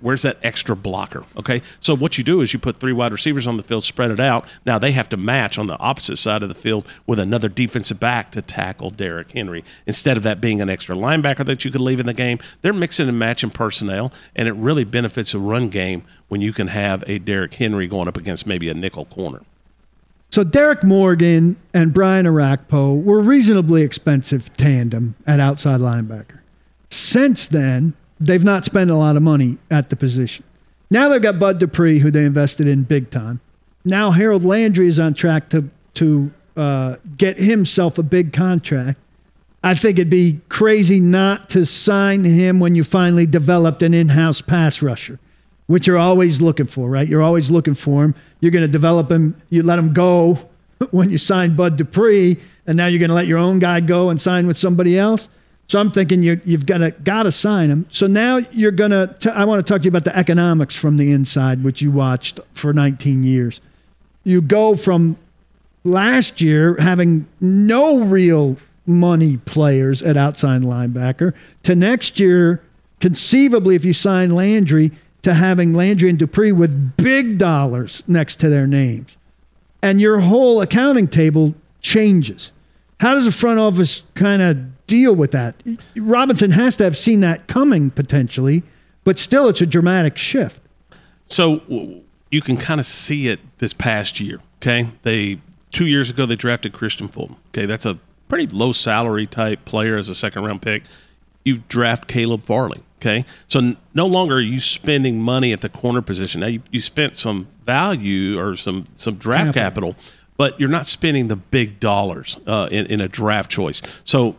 [0.00, 1.24] Where's that extra blocker?
[1.36, 4.12] Okay, so what you do is you put three wide receivers on the field, spread
[4.12, 4.46] it out.
[4.64, 7.98] Now they have to match on the opposite side of the field with another defensive
[7.98, 9.64] back to tackle Derrick Henry.
[9.86, 12.72] Instead of that being an extra linebacker that you could leave in the game, they're
[12.72, 17.02] mixing and matching personnel, and it really benefits a run game when you can have
[17.08, 19.40] a Derrick Henry going up against maybe a nickel corner.
[20.30, 26.38] So Derrick Morgan and Brian Orakpo were reasonably expensive tandem at outside linebacker.
[26.88, 30.44] Since then, they've not spent a lot of money at the position.
[30.88, 33.40] Now they've got Bud Dupree, who they invested in big time.
[33.84, 38.98] Now Harold Landry is on track to to uh, get himself a big contract.
[39.62, 44.40] I think it'd be crazy not to sign him when you finally developed an in-house
[44.40, 45.18] pass rusher
[45.70, 47.06] which you're always looking for, right?
[47.06, 48.16] You're always looking for him.
[48.40, 49.40] You're going to develop him.
[49.50, 50.36] You let him go
[50.90, 54.10] when you sign Bud Dupree, and now you're going to let your own guy go
[54.10, 55.28] and sign with somebody else.
[55.68, 57.86] So I'm thinking you, you've got to got to sign him.
[57.92, 59.32] So now you're going to.
[59.32, 62.40] I want to talk to you about the economics from the inside, which you watched
[62.52, 63.60] for 19 years.
[64.24, 65.18] You go from
[65.84, 68.56] last year having no real
[68.86, 72.60] money players at outside linebacker to next year,
[72.98, 74.90] conceivably, if you sign Landry
[75.22, 79.16] to having Landry and Dupree with big dollars next to their names.
[79.82, 82.52] And your whole accounting table changes.
[83.00, 85.62] How does the front office kind of deal with that?
[85.96, 88.62] Robinson has to have seen that coming potentially,
[89.04, 90.60] but still it's a dramatic shift.
[91.26, 91.62] So
[92.30, 94.40] you can kind of see it this past year.
[94.58, 94.90] Okay.
[95.02, 95.40] They,
[95.72, 97.36] two years ago, they drafted Kristian Fulton.
[97.48, 97.64] Okay.
[97.64, 100.82] That's a pretty low salary type player as a second round pick.
[101.44, 102.82] You draft Caleb Farley.
[103.00, 103.24] Okay.
[103.48, 106.42] So no longer are you spending money at the corner position.
[106.42, 109.92] Now you, you spent some value or some, some draft capital.
[109.92, 113.82] capital but you're not spending the big dollars uh, in, in a draft choice.
[114.06, 114.36] So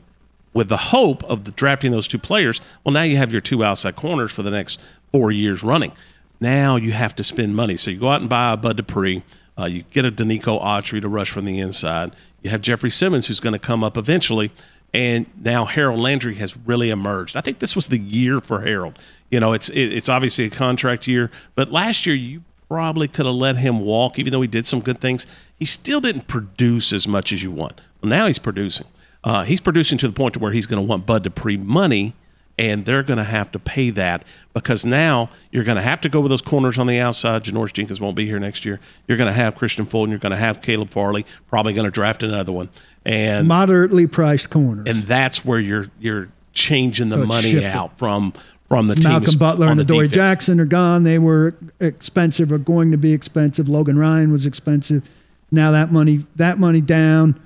[0.52, 3.64] with the hope of the drafting those two players, well, now you have your two
[3.64, 4.80] outside corners for the next
[5.12, 5.92] four years running.
[6.40, 7.78] Now you have to spend money.
[7.78, 9.22] So you go out and buy a Bud Dupree.
[9.56, 12.16] Uh, you get a Denico Autry to rush from the inside.
[12.42, 14.52] You have Jeffrey Simmons, who's going to come up eventually
[14.94, 17.38] and now Harold Landry has really emerged.
[17.38, 19.00] I think this was the year for Harold.
[19.30, 23.26] You know, it's it, it's obviously a contract year, but last year you probably could
[23.26, 25.28] have let him walk, even though he did some good things.
[25.60, 27.80] He still didn't produce as much as you want.
[28.02, 28.88] Well, now he's producing.
[29.24, 32.16] Uh, he's producing to the point to where he's going to want Bud Dupree money
[32.58, 36.10] and they're going to have to pay that because now you're going to have to
[36.10, 37.44] go with those corners on the outside.
[37.44, 38.80] Janoris Jenkins won't be here next year.
[39.08, 40.12] You're going to have Kristian Fulton.
[40.12, 41.26] You're going to have Caleb Farley.
[41.48, 42.70] Probably going to draft another one,
[43.06, 44.88] and moderately priced corners.
[44.88, 48.34] And that's where you're you're changing the So money out from
[48.68, 50.16] from the Malcolm Butler and the Adoree defense.
[50.16, 51.04] Jackson are gone.
[51.04, 53.68] They were expensive or going to be expensive.
[53.68, 55.10] Logan Ryan was expensive.
[55.52, 57.42] Now that money that money down,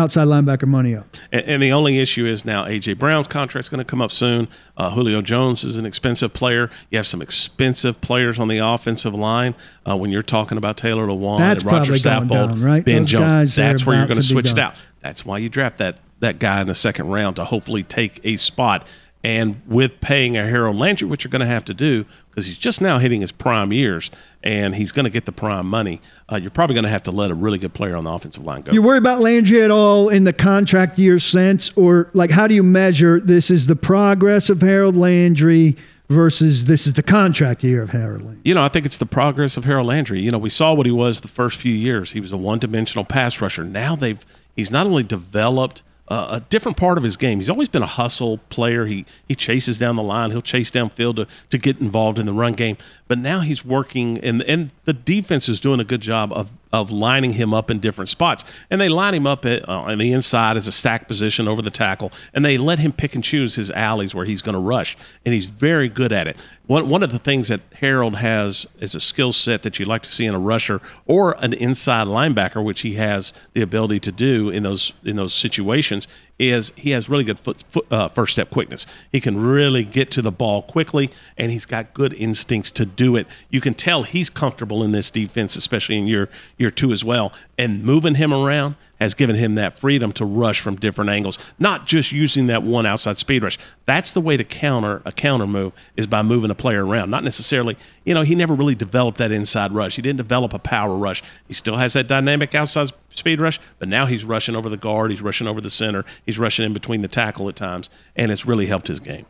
[0.00, 1.06] outside linebacker money up.
[1.32, 4.48] And, and the only issue is now AJ Brown's contract's going to come up soon.
[4.76, 6.70] Uh, Julio Jones is an expensive player.
[6.90, 9.54] You have some expensive players on the offensive line.
[9.88, 12.84] Uh, when you're talking about Taylor Lewan and Roger Saffold, down, right?
[12.84, 14.74] Ben Those Jones, that's where you're going to to switch it out.
[15.00, 18.36] That's why you draft that that guy in the second round to hopefully take a
[18.36, 18.86] spot.
[19.22, 22.56] And with paying a Harold Landry, which you're going to have to do because he's
[22.56, 24.10] just now hitting his prime years
[24.42, 26.00] and he's going to get the prime money,
[26.32, 28.44] uh, you're probably going to have to let a really good player on the offensive
[28.44, 28.72] line go.
[28.72, 32.54] You worry about Landry at all in the contract year sense, or like how do
[32.54, 35.76] you measure this is the progress of Harold Landry
[36.08, 38.40] versus this is the contract year of Harold Landry?
[38.44, 40.20] You know, I think it's the progress of Harold Landry.
[40.22, 42.12] You know, we saw what he was the first few years.
[42.12, 43.64] He was a one-dimensional pass rusher.
[43.64, 44.24] Now they've
[44.56, 47.38] he's not only developed a different part of his game.
[47.38, 48.86] He's always been a hustle player.
[48.86, 50.32] He he chases down the line.
[50.32, 52.76] He'll chase downfield to, to get involved in the run game.
[53.06, 56.90] But now he's working, and and the defense is doing a good job of of
[56.90, 58.44] lining him up in different spots.
[58.70, 61.62] And they line him up at, uh, on the inside as a stack position over
[61.62, 64.60] the tackle, and they let him pick and choose his alleys where he's going to
[64.60, 66.36] rush, and he's very good at it.
[66.66, 70.02] One one of the things that Harold has is a skill set that you'd like
[70.02, 74.12] to see in a rusher or an inside linebacker, which he has the ability to
[74.12, 76.06] do in those in those situations.
[76.40, 78.86] Is he has really good foot, foot uh, first step quickness.
[79.12, 83.14] He can really get to the ball quickly, and he's got good instincts to do
[83.14, 83.26] it.
[83.50, 87.34] You can tell he's comfortable in this defense, especially in year year two as well.
[87.58, 91.86] And moving him around has given him that freedom to rush from different angles, not
[91.86, 93.58] just using that one outside speed rush.
[93.86, 97.10] That's the way to counter a counter move is by moving a player around.
[97.10, 99.96] Not necessarily, you know, he never really developed that inside rush.
[99.96, 101.22] He didn't develop a power rush.
[101.48, 105.10] He still has that dynamic outside speed rush, but now he's rushing over the guard,
[105.10, 108.46] he's rushing over the center, he's rushing in between the tackle at times, and it's
[108.46, 109.26] really helped his game.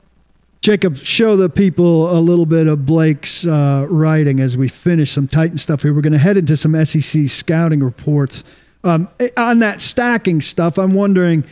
[0.61, 5.27] Jacob, show the people a little bit of Blake's uh, writing as we finish some
[5.27, 5.95] Titan stuff here.
[5.95, 8.45] We're going to head into some SEC scouting reports.
[8.83, 11.45] Um, on that stacking stuff, I'm wondering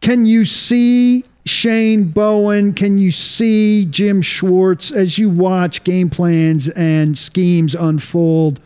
[0.00, 2.74] can you see Shane Bowen?
[2.74, 8.60] Can you see Jim Schwartz as you watch game plans and schemes unfold?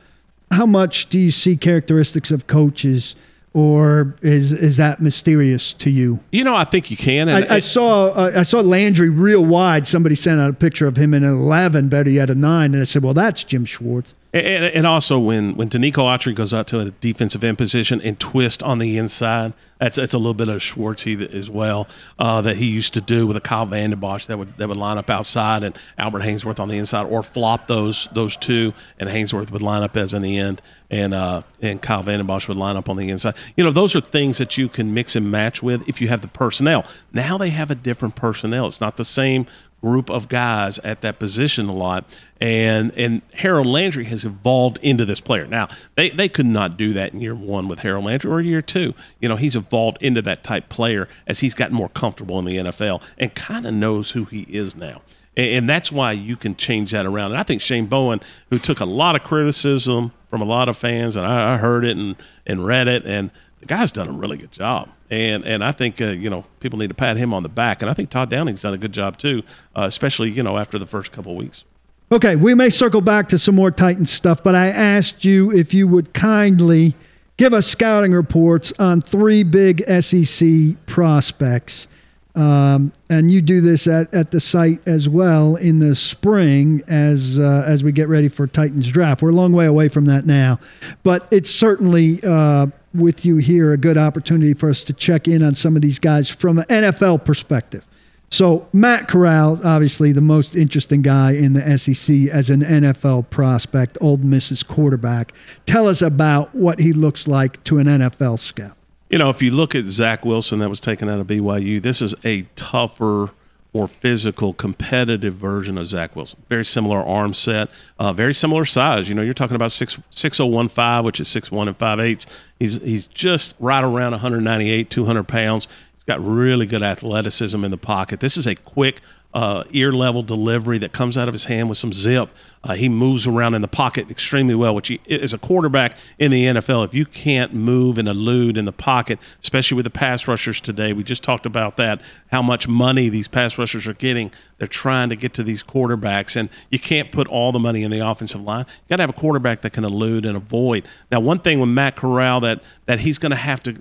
[0.50, 3.14] How much do you see characteristics of coaches,
[3.54, 6.20] or is is that mysterious to you?
[6.32, 7.28] You know, I think you can.
[7.28, 9.86] And I, I saw uh, I saw Landry real wide.
[9.86, 12.80] Somebody sent out a picture of him in an eleven, better yet a nine, and
[12.80, 16.69] I said, "Well, that's Jim Schwartz." And, and also when when Denico Autry goes out
[16.69, 20.49] to a defensive end position and twist on the inside, that's that's a little bit
[20.49, 21.88] of Schwartzy as well
[22.19, 24.77] uh, that he used to do with a Kyle Vanden Bosch that would that would
[24.77, 29.09] line up outside and Albert Haynesworth on the inside or flop those those two and
[29.09, 32.77] Haynesworth would line up as the end and uh, and Kyle Vanden Bosch would line
[32.77, 33.35] up on the inside.
[33.57, 36.21] You know those are things that you can mix and match with if you have
[36.21, 36.85] the personnel.
[37.12, 38.66] Now they have a different personnel.
[38.66, 39.47] It's not the same
[39.81, 42.05] group of guys at that position a lot.
[42.40, 45.47] And and Harold Landry has evolved into this player.
[45.47, 48.62] Now, they, they could not do that in year one with Harold Landry or year
[48.62, 48.95] two.
[49.21, 52.57] You know, he's evolved into that type player as he's gotten more comfortable in the
[52.57, 55.03] NFL and kind of knows who he is now.
[55.37, 57.33] And, and that's why you can change that around.
[57.33, 60.77] And I think Shane Bowen, who took a lot of criticism from a lot of
[60.77, 62.16] fans, and I, I heard it and,
[62.47, 64.88] and read it, and the guy's done a really good job.
[65.11, 67.83] And and I think uh, you know people need to pat him on the back,
[67.83, 69.42] and I think Todd Downing's done a good job too,
[69.77, 71.64] uh, especially you know after the first couple of weeks.
[72.12, 75.73] Okay, we may circle back to some more Titan stuff, but I asked you if
[75.73, 76.96] you would kindly
[77.37, 81.87] give us scouting reports on three big SEC prospects.
[82.35, 87.38] Um, and you do this at, at the site as well in the spring as
[87.38, 89.23] uh, as we get ready for Titans draft.
[89.23, 90.61] We're a long way away from that now,
[91.03, 95.42] but it's certainly uh, with you here a good opportunity for us to check in
[95.42, 97.85] on some of these guys from an NFL perspective.
[98.33, 103.98] So Matt Corral, obviously the most interesting guy in the SEC as an NFL prospect,
[104.00, 105.33] Ole Miss's quarterback.
[105.66, 108.76] Tell us about what he looks like to an NFL scout.
[109.09, 112.00] You know, if you look at Zach Wilson that was taken out of BYU, this
[112.00, 113.31] is a tougher,
[113.72, 116.42] more physical, competitive version of Zach Wilson.
[116.48, 119.09] Very similar arm set, uh, very similar size.
[119.09, 121.76] You know, you're talking about six six oh one five, which is six one and
[121.76, 122.26] five eighths.
[122.59, 125.68] He's he's just right around 198, 200 pounds.
[125.94, 128.20] He's got really good athleticism in the pocket.
[128.20, 129.00] This is a quick
[129.33, 132.31] uh, ear level delivery that comes out of his hand with some zip.
[132.62, 136.45] Uh, he moves around in the pocket extremely well, which is a quarterback in the
[136.45, 136.85] NFL.
[136.85, 140.93] If you can't move and elude in the pocket, especially with the pass rushers today,
[140.93, 144.31] we just talked about that, how much money these pass rushers are getting.
[144.59, 147.90] They're trying to get to these quarterbacks, and you can't put all the money in
[147.90, 148.66] the offensive line.
[148.69, 150.87] You got to have a quarterback that can elude and avoid.
[151.11, 153.81] Now, one thing with Matt Corral that that he's going to have to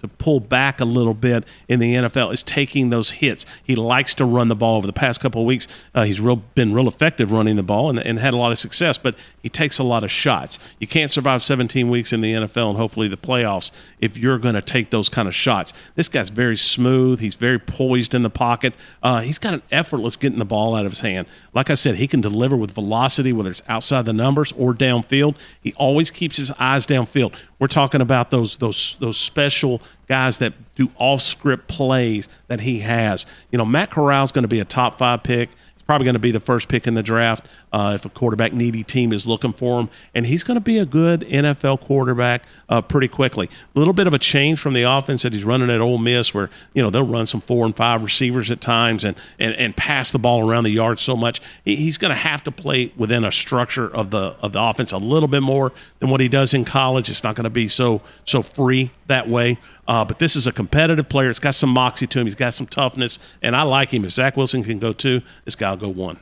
[0.00, 3.44] to pull back a little bit in the NFL is taking those hits.
[3.62, 4.78] He likes to run the ball.
[4.78, 7.90] Over the past couple of weeks, uh, he's real, been real effective running the ball
[7.90, 10.58] and, and, had a lot of success, but he takes a lot of shots.
[10.78, 14.54] You can't survive 17 weeks in the NFL and hopefully the playoffs if you're going
[14.54, 15.72] to take those kind of shots.
[15.94, 17.20] This guy's very smooth.
[17.20, 18.74] He's very poised in the pocket.
[19.02, 21.26] Uh, he's got an effortless getting the ball out of his hand.
[21.54, 25.36] Like I said, he can deliver with velocity, whether it's outside the numbers or downfield.
[25.60, 27.34] He always keeps his eyes downfield.
[27.60, 32.80] We're talking about those those those special guys that do off script plays that he
[32.80, 33.26] has.
[33.52, 35.50] You know, Matt Corral's going to be a top five pick
[35.90, 38.84] probably going to be the first pick in the draft uh, if a quarterback needy
[38.84, 39.90] team is looking for him.
[40.14, 43.50] And he's going to be a good NFL quarterback uh, pretty quickly.
[43.74, 46.32] A little bit of a change from the offense that he's running at Ole Miss,
[46.32, 49.76] where you know they'll run some four and five receivers at times and and, and
[49.76, 51.40] pass the ball around the yard so much.
[51.64, 54.98] He's going to have to play within a structure of the of the offense a
[54.98, 57.10] little bit more than what he does in college.
[57.10, 59.58] It's not going to be so so free that way.
[59.86, 61.30] Uh, but this is a competitive player.
[61.30, 62.26] It's got some moxie to him.
[62.26, 64.04] He's got some toughness, and I like him.
[64.04, 66.18] If Zach Wilson can go two, this guy will go one.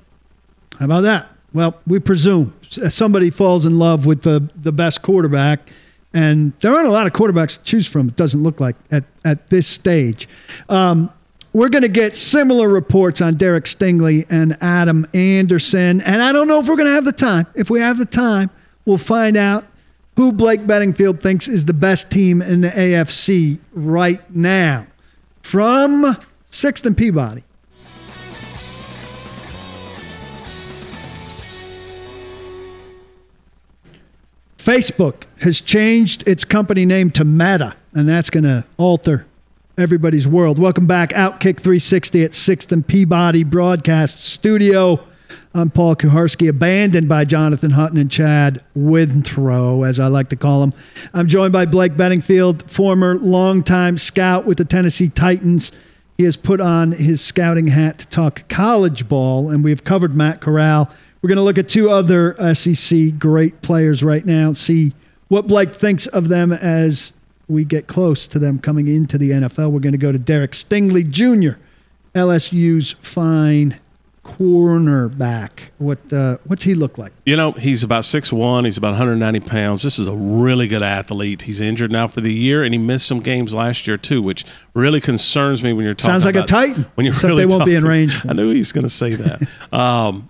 [0.78, 1.28] How about that?
[1.52, 5.70] Well, we presume somebody falls in love with the the best quarterback,
[6.12, 8.08] and there aren't a lot of quarterbacks to choose from.
[8.08, 10.28] It doesn't look like at at this stage.
[10.68, 11.12] Um,
[11.54, 16.46] we're going to get similar reports on Derek Stingley and Adam Anderson, and I don't
[16.46, 17.46] know if we're going to have the time.
[17.54, 18.50] If we have the time,
[18.84, 19.64] we'll find out
[20.18, 24.84] who Blake Beddingfield thinks is the best team in the AFC right now.
[25.42, 26.16] From
[26.50, 27.44] Sixth and Peabody.
[34.56, 39.24] Facebook has changed its company name to Meta, and that's going to alter
[39.78, 40.58] everybody's world.
[40.58, 44.98] Welcome back, Outkick 360 at 6th and Peabody Broadcast Studio.
[45.54, 50.60] I'm Paul Kuharsky, abandoned by Jonathan Hutton and Chad Withrow, as I like to call
[50.60, 50.74] them.
[51.14, 55.72] I'm joined by Blake Beddingfield, former longtime scout with the Tennessee Titans.
[56.18, 60.42] He has put on his scouting hat to talk college ball, and we've covered Matt
[60.42, 60.90] Corral.
[61.22, 64.92] We're going to look at two other SEC great players right now, see
[65.28, 67.14] what Blake thinks of them as
[67.48, 69.72] we get close to them coming into the NFL.
[69.72, 71.58] We're going to go to Derek Stingley Jr.,
[72.14, 73.78] LSU's fine
[74.28, 75.70] cornerback.
[75.78, 77.12] What uh, what's he look like?
[77.24, 78.64] You know, he's about six one.
[78.64, 79.82] He's about 190 pounds.
[79.82, 81.42] This is a really good athlete.
[81.42, 84.44] He's injured now for the year, and he missed some games last year too, which
[84.74, 86.10] really concerns me when you're talking.
[86.10, 86.22] About.
[86.22, 86.86] Sounds like a Titan.
[86.94, 88.24] When you're really they won't talking, be in range.
[88.28, 89.48] I knew he was going to say that.
[89.72, 90.28] um,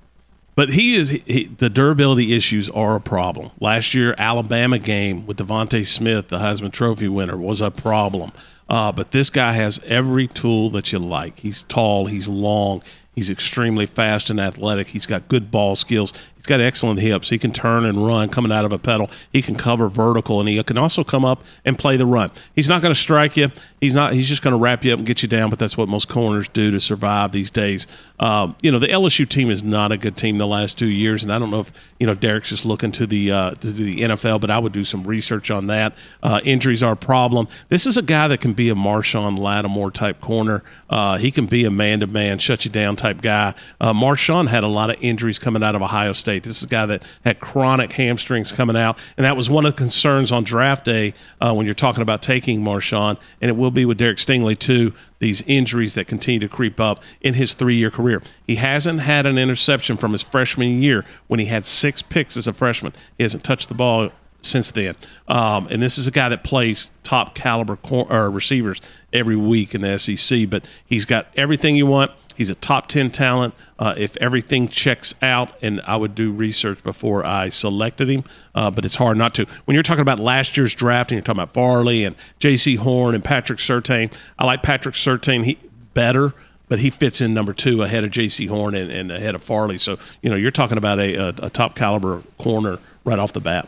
[0.55, 3.51] but he is he, the durability issues are a problem.
[3.61, 8.33] Last year, Alabama game with DeVonta Smith, the Heisman Trophy winner, was a problem.
[8.69, 11.39] Uh, but this guy has every tool that you like.
[11.39, 12.83] He's tall, he's long,
[13.19, 14.87] He's extremely fast and athletic.
[14.87, 16.13] He's got good ball skills.
[16.37, 17.31] He's got excellent hips.
[17.31, 19.11] He can turn and run coming out of a pedal.
[19.33, 22.31] He can cover vertical, and he can also come up and play the run.
[22.55, 23.51] He's not going to strike you.
[23.81, 24.13] He's not.
[24.13, 25.51] He's just going to wrap you up and get you down.
[25.51, 27.89] But that's what most corners do to survive these days.
[28.21, 31.23] Um, you know, the LSU team is not a good team the last two years,
[31.23, 34.01] and I don't know if you know Derek's just looking to the uh, to the
[34.01, 35.95] NFL, but I would do some research on that.
[36.23, 37.49] Uh, injuries are a problem.
[37.69, 40.65] This is a guy that can be a Marshon Lattimore type corner.
[40.91, 43.55] Uh, he can be a man to man, shut you down type guy.
[43.81, 46.43] Uh, Marshon had a lot of injuries coming out of Ohio State.
[46.43, 49.75] This is a guy that had chronic hamstrings coming out, and that was one of
[49.75, 53.71] the concerns on draft day uh, when you're talking about taking Marshon, and it will
[53.71, 54.93] be with Derek Stingley too.
[55.19, 58.23] These injuries that continue to creep up in his three-year career.
[58.47, 62.47] He hasn't had an interception from his freshman year when he had six picks as
[62.47, 62.93] a freshman.
[63.17, 64.11] He hasn't touched the ball
[64.43, 64.95] since then.
[65.27, 68.81] Um, and this is a guy that plays top caliber cor- uh, receivers
[69.13, 72.13] every week in the SEC, but he's got everything you want.
[72.39, 73.53] He's a top 10 talent.
[73.81, 78.23] Uh, if everything checks out, and I would do research before I selected him,
[78.55, 79.47] uh, but it's hard not to.
[79.65, 83.17] When you're talking about last year's draft and you're talking about Farley and Jaycee Horn
[83.17, 85.59] and Patrick Surtain, I like Patrick Surtain he,
[85.95, 86.33] better
[86.69, 89.79] but he fits in number two ahead of Jaycee Horn and, and, ahead of Farley.
[89.79, 93.41] So, you know, you're talking about a, a, a, top caliber corner right off the
[93.41, 93.67] bat.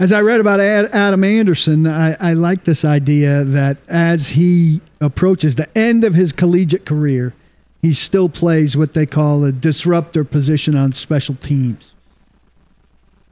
[0.00, 5.56] As I read about Adam Anderson, I, I like this idea that as he approaches
[5.56, 7.34] the end of his collegiate career,
[7.82, 11.92] he still plays what they call a disruptor position on special teams.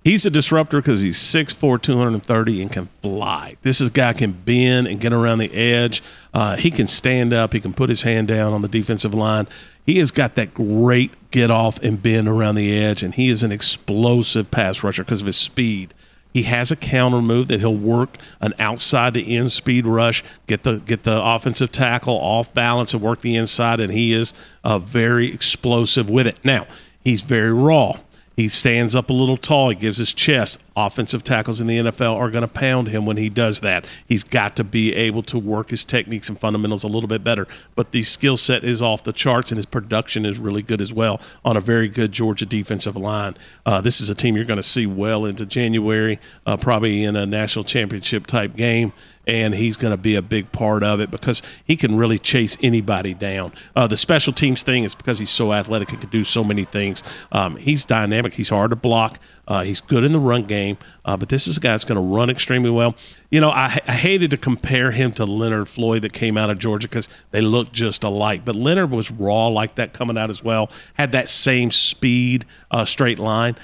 [0.02, 3.56] He's a disruptor because he's 6'4", 230, and can fly.
[3.62, 6.02] This is guy can bend and get around the edge.
[6.32, 7.52] Uh, he can stand up.
[7.52, 9.46] He can put his hand down on the defensive line.
[9.84, 13.42] He has got that great get off and bend around the edge, and he is
[13.42, 15.92] an explosive pass rusher because of his speed.
[16.32, 20.62] He has a counter move that he'll work an outside to in speed rush, get
[20.62, 24.78] the get the offensive tackle off balance and work the inside, and he is uh,
[24.78, 26.38] very explosive with it.
[26.44, 26.66] Now
[27.04, 27.98] he's very raw.
[28.36, 29.68] He stands up a little tall.
[29.70, 30.58] He gives his chest.
[30.76, 33.86] Offensive tackles in the NFL are going to pound him when he does that.
[34.06, 37.46] He's got to be able to work his techniques and fundamentals a little bit better.
[37.74, 40.92] But the skill set is off the charts, and his production is really good as
[40.92, 43.36] well on a very good Georgia defensive line.
[43.66, 47.16] Uh, this is a team you're going to see well into January, uh, probably in
[47.16, 48.92] a national championship type game
[49.30, 52.56] and he's going to be a big part of it because he can really chase
[52.62, 53.52] anybody down.
[53.76, 56.64] Uh, the special teams thing is because he's so athletic and can do so many
[56.64, 57.04] things.
[57.30, 58.34] Um, he's dynamic.
[58.34, 59.20] He's hard to block.
[59.46, 60.69] Uh, he's good in the run game,
[61.04, 62.94] uh, but this is a guy that's going to run extremely well.
[63.30, 66.58] You know, I, I, hated to compare him to Leonard Floyd that came out of
[66.58, 68.44] Georgia because they look just alike.
[68.44, 72.84] But Leonard was raw like that coming out as well, had that same speed, uh,
[72.84, 73.56] straight line.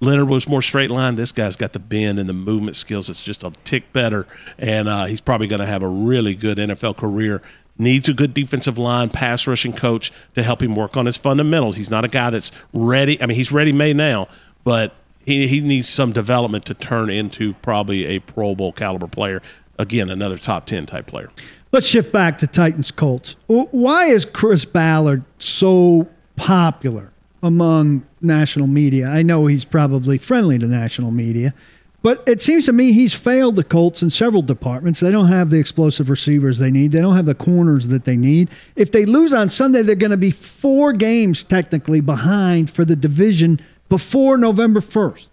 [0.00, 1.16] Leonard was more straight line.
[1.16, 3.08] This guy's got the bend and the movement skills.
[3.08, 4.26] It's just a tick better,
[4.58, 7.42] and uh, he's probably going to have a really good NFL career.
[7.78, 11.76] Needs a good defensive line, pass rushing coach to help him work on his fundamentals.
[11.76, 13.20] He's not a guy that's ready.
[13.20, 14.28] I mean, he's ready made now,
[14.64, 14.94] but
[15.26, 19.42] he, he needs some development to turn into probably a Pro Bowl caliber player.
[19.78, 21.30] Again, another top 10 type player.
[21.72, 23.36] Let's shift back to Titans Colts.
[23.48, 27.12] Why is Chris Ballard so popular
[27.42, 29.06] among national media.
[29.08, 31.54] I know he's probably friendly to national media,
[32.02, 35.00] but it seems to me he's failed the Colts in several departments.
[35.00, 36.92] They don't have the explosive receivers they need.
[36.92, 38.50] They don't have the corners that they need.
[38.74, 42.96] If they lose on Sunday, they're going to be four games technically behind for the
[42.96, 45.26] division before November 1st.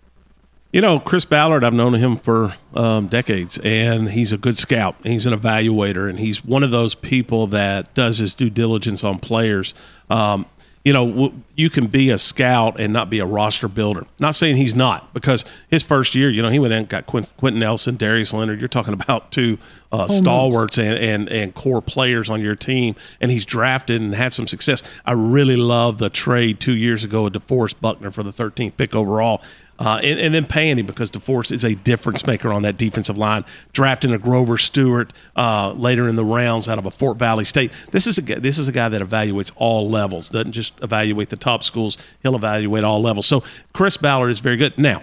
[0.72, 4.96] You know, Chris Ballard, I've known him for um, decades, and he's a good scout.
[5.04, 9.20] He's an evaluator, and he's one of those people that does his due diligence on
[9.20, 9.76] players.
[10.10, 10.48] Um,
[10.84, 14.06] you know, you can be a scout and not be a roster builder.
[14.20, 17.60] Not saying he's not, because his first year, you know, he went and got Quenton
[17.60, 18.60] Nelson, Darius Leonard.
[18.60, 19.58] You're talking about two
[19.94, 24.34] uh, stalwarts and, and, and core players on your team, and he's drafted and had
[24.34, 24.84] some success.
[25.06, 28.94] I really love the trade two years ago with DeForest Buckner for the 13th pick
[28.94, 29.42] overall.
[29.80, 33.18] Uh, and, and, then paying him because DeForest is a difference maker on that defensive
[33.18, 33.44] line.
[33.74, 37.72] Drafting a Grover Stewart uh, later in the rounds out of a Fort Valley State.
[37.90, 40.30] This is a this is a guy that evaluates all levels.
[40.30, 41.98] Doesn't just evaluate the top schools.
[42.22, 43.26] He'll evaluate all levels.
[43.26, 43.44] So
[43.74, 44.78] Chris Ballard is very good.
[44.78, 45.02] Now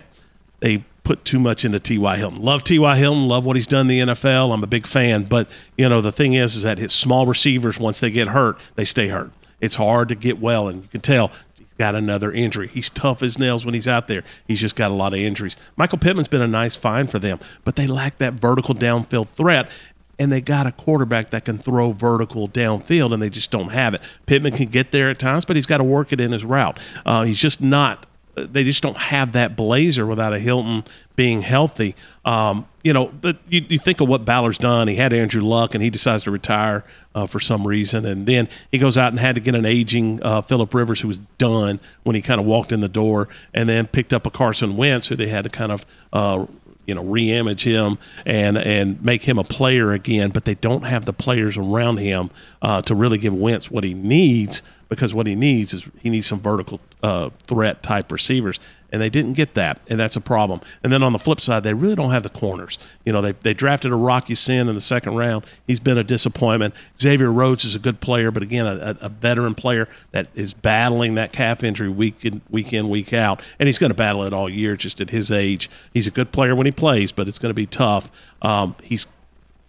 [0.61, 2.17] they put too much into T.Y.
[2.19, 2.41] Hilton.
[2.41, 2.97] Love T.Y.
[2.97, 3.27] Hilton.
[3.27, 4.55] Love what he's done in the NFL.
[4.55, 5.25] I'm a big fan.
[5.25, 8.57] But you know the thing is, is that his small receivers once they get hurt,
[8.77, 9.33] they stay hurt.
[9.61, 11.33] It's hard to get well, and you can tell
[11.81, 12.69] got another injury.
[12.69, 14.23] He's tough as nails when he's out there.
[14.47, 15.57] He's just got a lot of injuries.
[15.79, 19.71] Michael Pittman's been a nice find for them, but they lack that vertical downfield threat.
[20.19, 23.95] And they got a quarterback that can throw vertical downfield, and they just don't have
[23.95, 24.03] it.
[24.27, 26.79] Pittman can get there at times, but he's got to work it in his route.
[27.07, 28.05] Uh, he's just not
[28.35, 30.85] they just don't have that blazer without a Hilton
[31.17, 31.95] being healthy.
[32.25, 34.89] Um, you know, but you, you, think of what Ballard's done.
[34.89, 38.49] He had Andrew Luck, and he decides to retire uh, for some reason, and then
[38.71, 41.81] he goes out and had to get an aging uh, Philip Rivers who was done
[42.05, 45.09] when he kind of walked in the door, and then picked up a Carson Wentz
[45.09, 45.85] who they had to kind of.
[46.13, 46.47] Uh,
[46.87, 51.05] you know, reimage him and and make him a player again, but they don't have
[51.05, 52.31] the players around him
[52.63, 56.27] uh, to really give Wentz what he needs because what he needs is he needs
[56.27, 58.59] some vertical uh, threat type receivers,
[58.93, 60.61] and they didn't get that, and that's a problem.
[60.83, 62.79] And then on the flip side, they really don't have the corners.
[63.05, 65.45] You know, they, they drafted a Rock Ya-Sin in the second round.
[65.67, 66.75] He's been a disappointment.
[67.01, 71.15] Xavier Rhodes is a good player, but again, a, a veteran player that is battling
[71.15, 74.33] that calf injury week in, week in, week out, and he's going to battle it
[74.33, 74.77] all year.
[74.77, 77.55] Just at his age, he's a good player when he plays, but it's going to
[77.55, 78.11] be tough.
[78.43, 79.07] Um, he's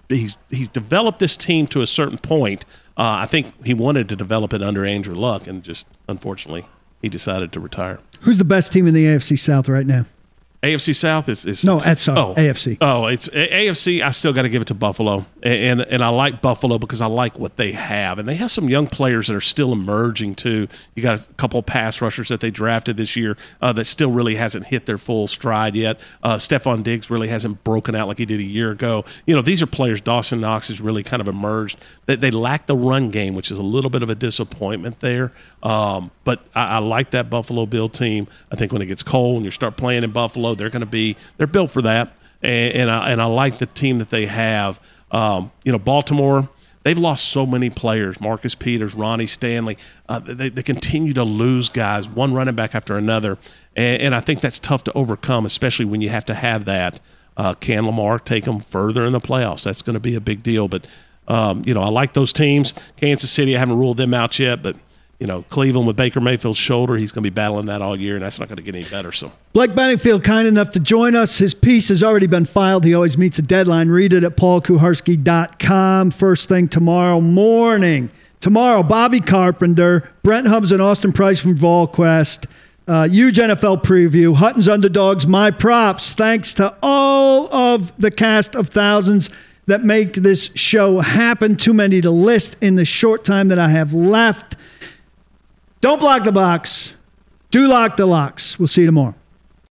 [0.09, 2.65] he's he's developed this team to a certain point
[2.97, 6.67] uh, I think he wanted to develop it under Andrew Luck, and just unfortunately,
[7.01, 7.99] he decided to retire.
[8.21, 10.05] Who's the best team in the AFC South right now?
[10.63, 12.77] AFC South is, is no, sorry, oh, AFC.
[12.81, 14.03] Oh, it's AFC.
[14.03, 17.01] I still got to give it to Buffalo, and, and, and I like Buffalo because
[17.01, 20.35] I like what they have, and they have some young players that are still emerging
[20.35, 20.67] too.
[20.93, 24.35] You got a couple pass rushers that they drafted this year uh, that still really
[24.35, 25.99] hasn't hit their full stride yet.
[26.21, 29.03] Uh, Stefon Diggs really hasn't broken out like he did a year ago.
[29.25, 29.99] You know, these are players.
[29.99, 31.79] Dawson Knox has really kind of emerged.
[32.05, 34.99] That they, they lack the run game, which is a little bit of a disappointment
[34.99, 35.31] there.
[35.63, 38.27] Um, but I, I, like that Buffalo Bill team.
[38.51, 40.85] I think when it gets cold and you start playing in Buffalo, they're going to
[40.85, 42.13] be they're built for that.
[42.41, 44.79] And, and I and I like the team that they have.
[45.11, 46.49] Um, you know, Baltimore.
[46.83, 49.77] They've lost so many players: Marcus Peters, Ronnie Stanley.
[50.09, 53.37] Uh, they, they continue to lose guys, one running back after another.
[53.75, 56.99] and, and I think that's tough to overcome, especially when you have to have that.
[57.37, 59.63] Uh, can Lamar take them further in the playoffs?
[59.63, 60.67] That's going to be a big deal.
[60.67, 60.87] But
[61.27, 62.73] um, you know, I like those teams.
[62.97, 64.75] Kansas City, I haven't ruled them out yet, but
[65.21, 68.15] you know, Cleveland with Baker Mayfield's shoulder, he's going to be battling that all year,
[68.15, 69.11] and that's not going to get any better.
[69.11, 71.37] So, Blake Beddingfield, kind enough to join us.
[71.37, 72.83] His piece has already been filed.
[72.85, 73.89] He always meets a deadline.
[73.89, 76.09] Read it at paulkuharsky.com.
[76.09, 78.09] First thing tomorrow morning.
[78.39, 82.47] Tomorrow, Bobby Carpenter, Brent Hubbs, and Austin Price from VolQuest.
[82.87, 84.35] Uh, huge NFL preview.
[84.35, 86.13] Hutton's underdogs, my props.
[86.13, 89.29] Thanks to all of the cast of thousands
[89.67, 91.57] that make this show happen.
[91.57, 94.55] Too many to list in the short time that I have left.
[95.81, 96.93] Don't block the box.
[97.49, 98.57] Do lock the locks.
[98.57, 99.15] We'll see you tomorrow.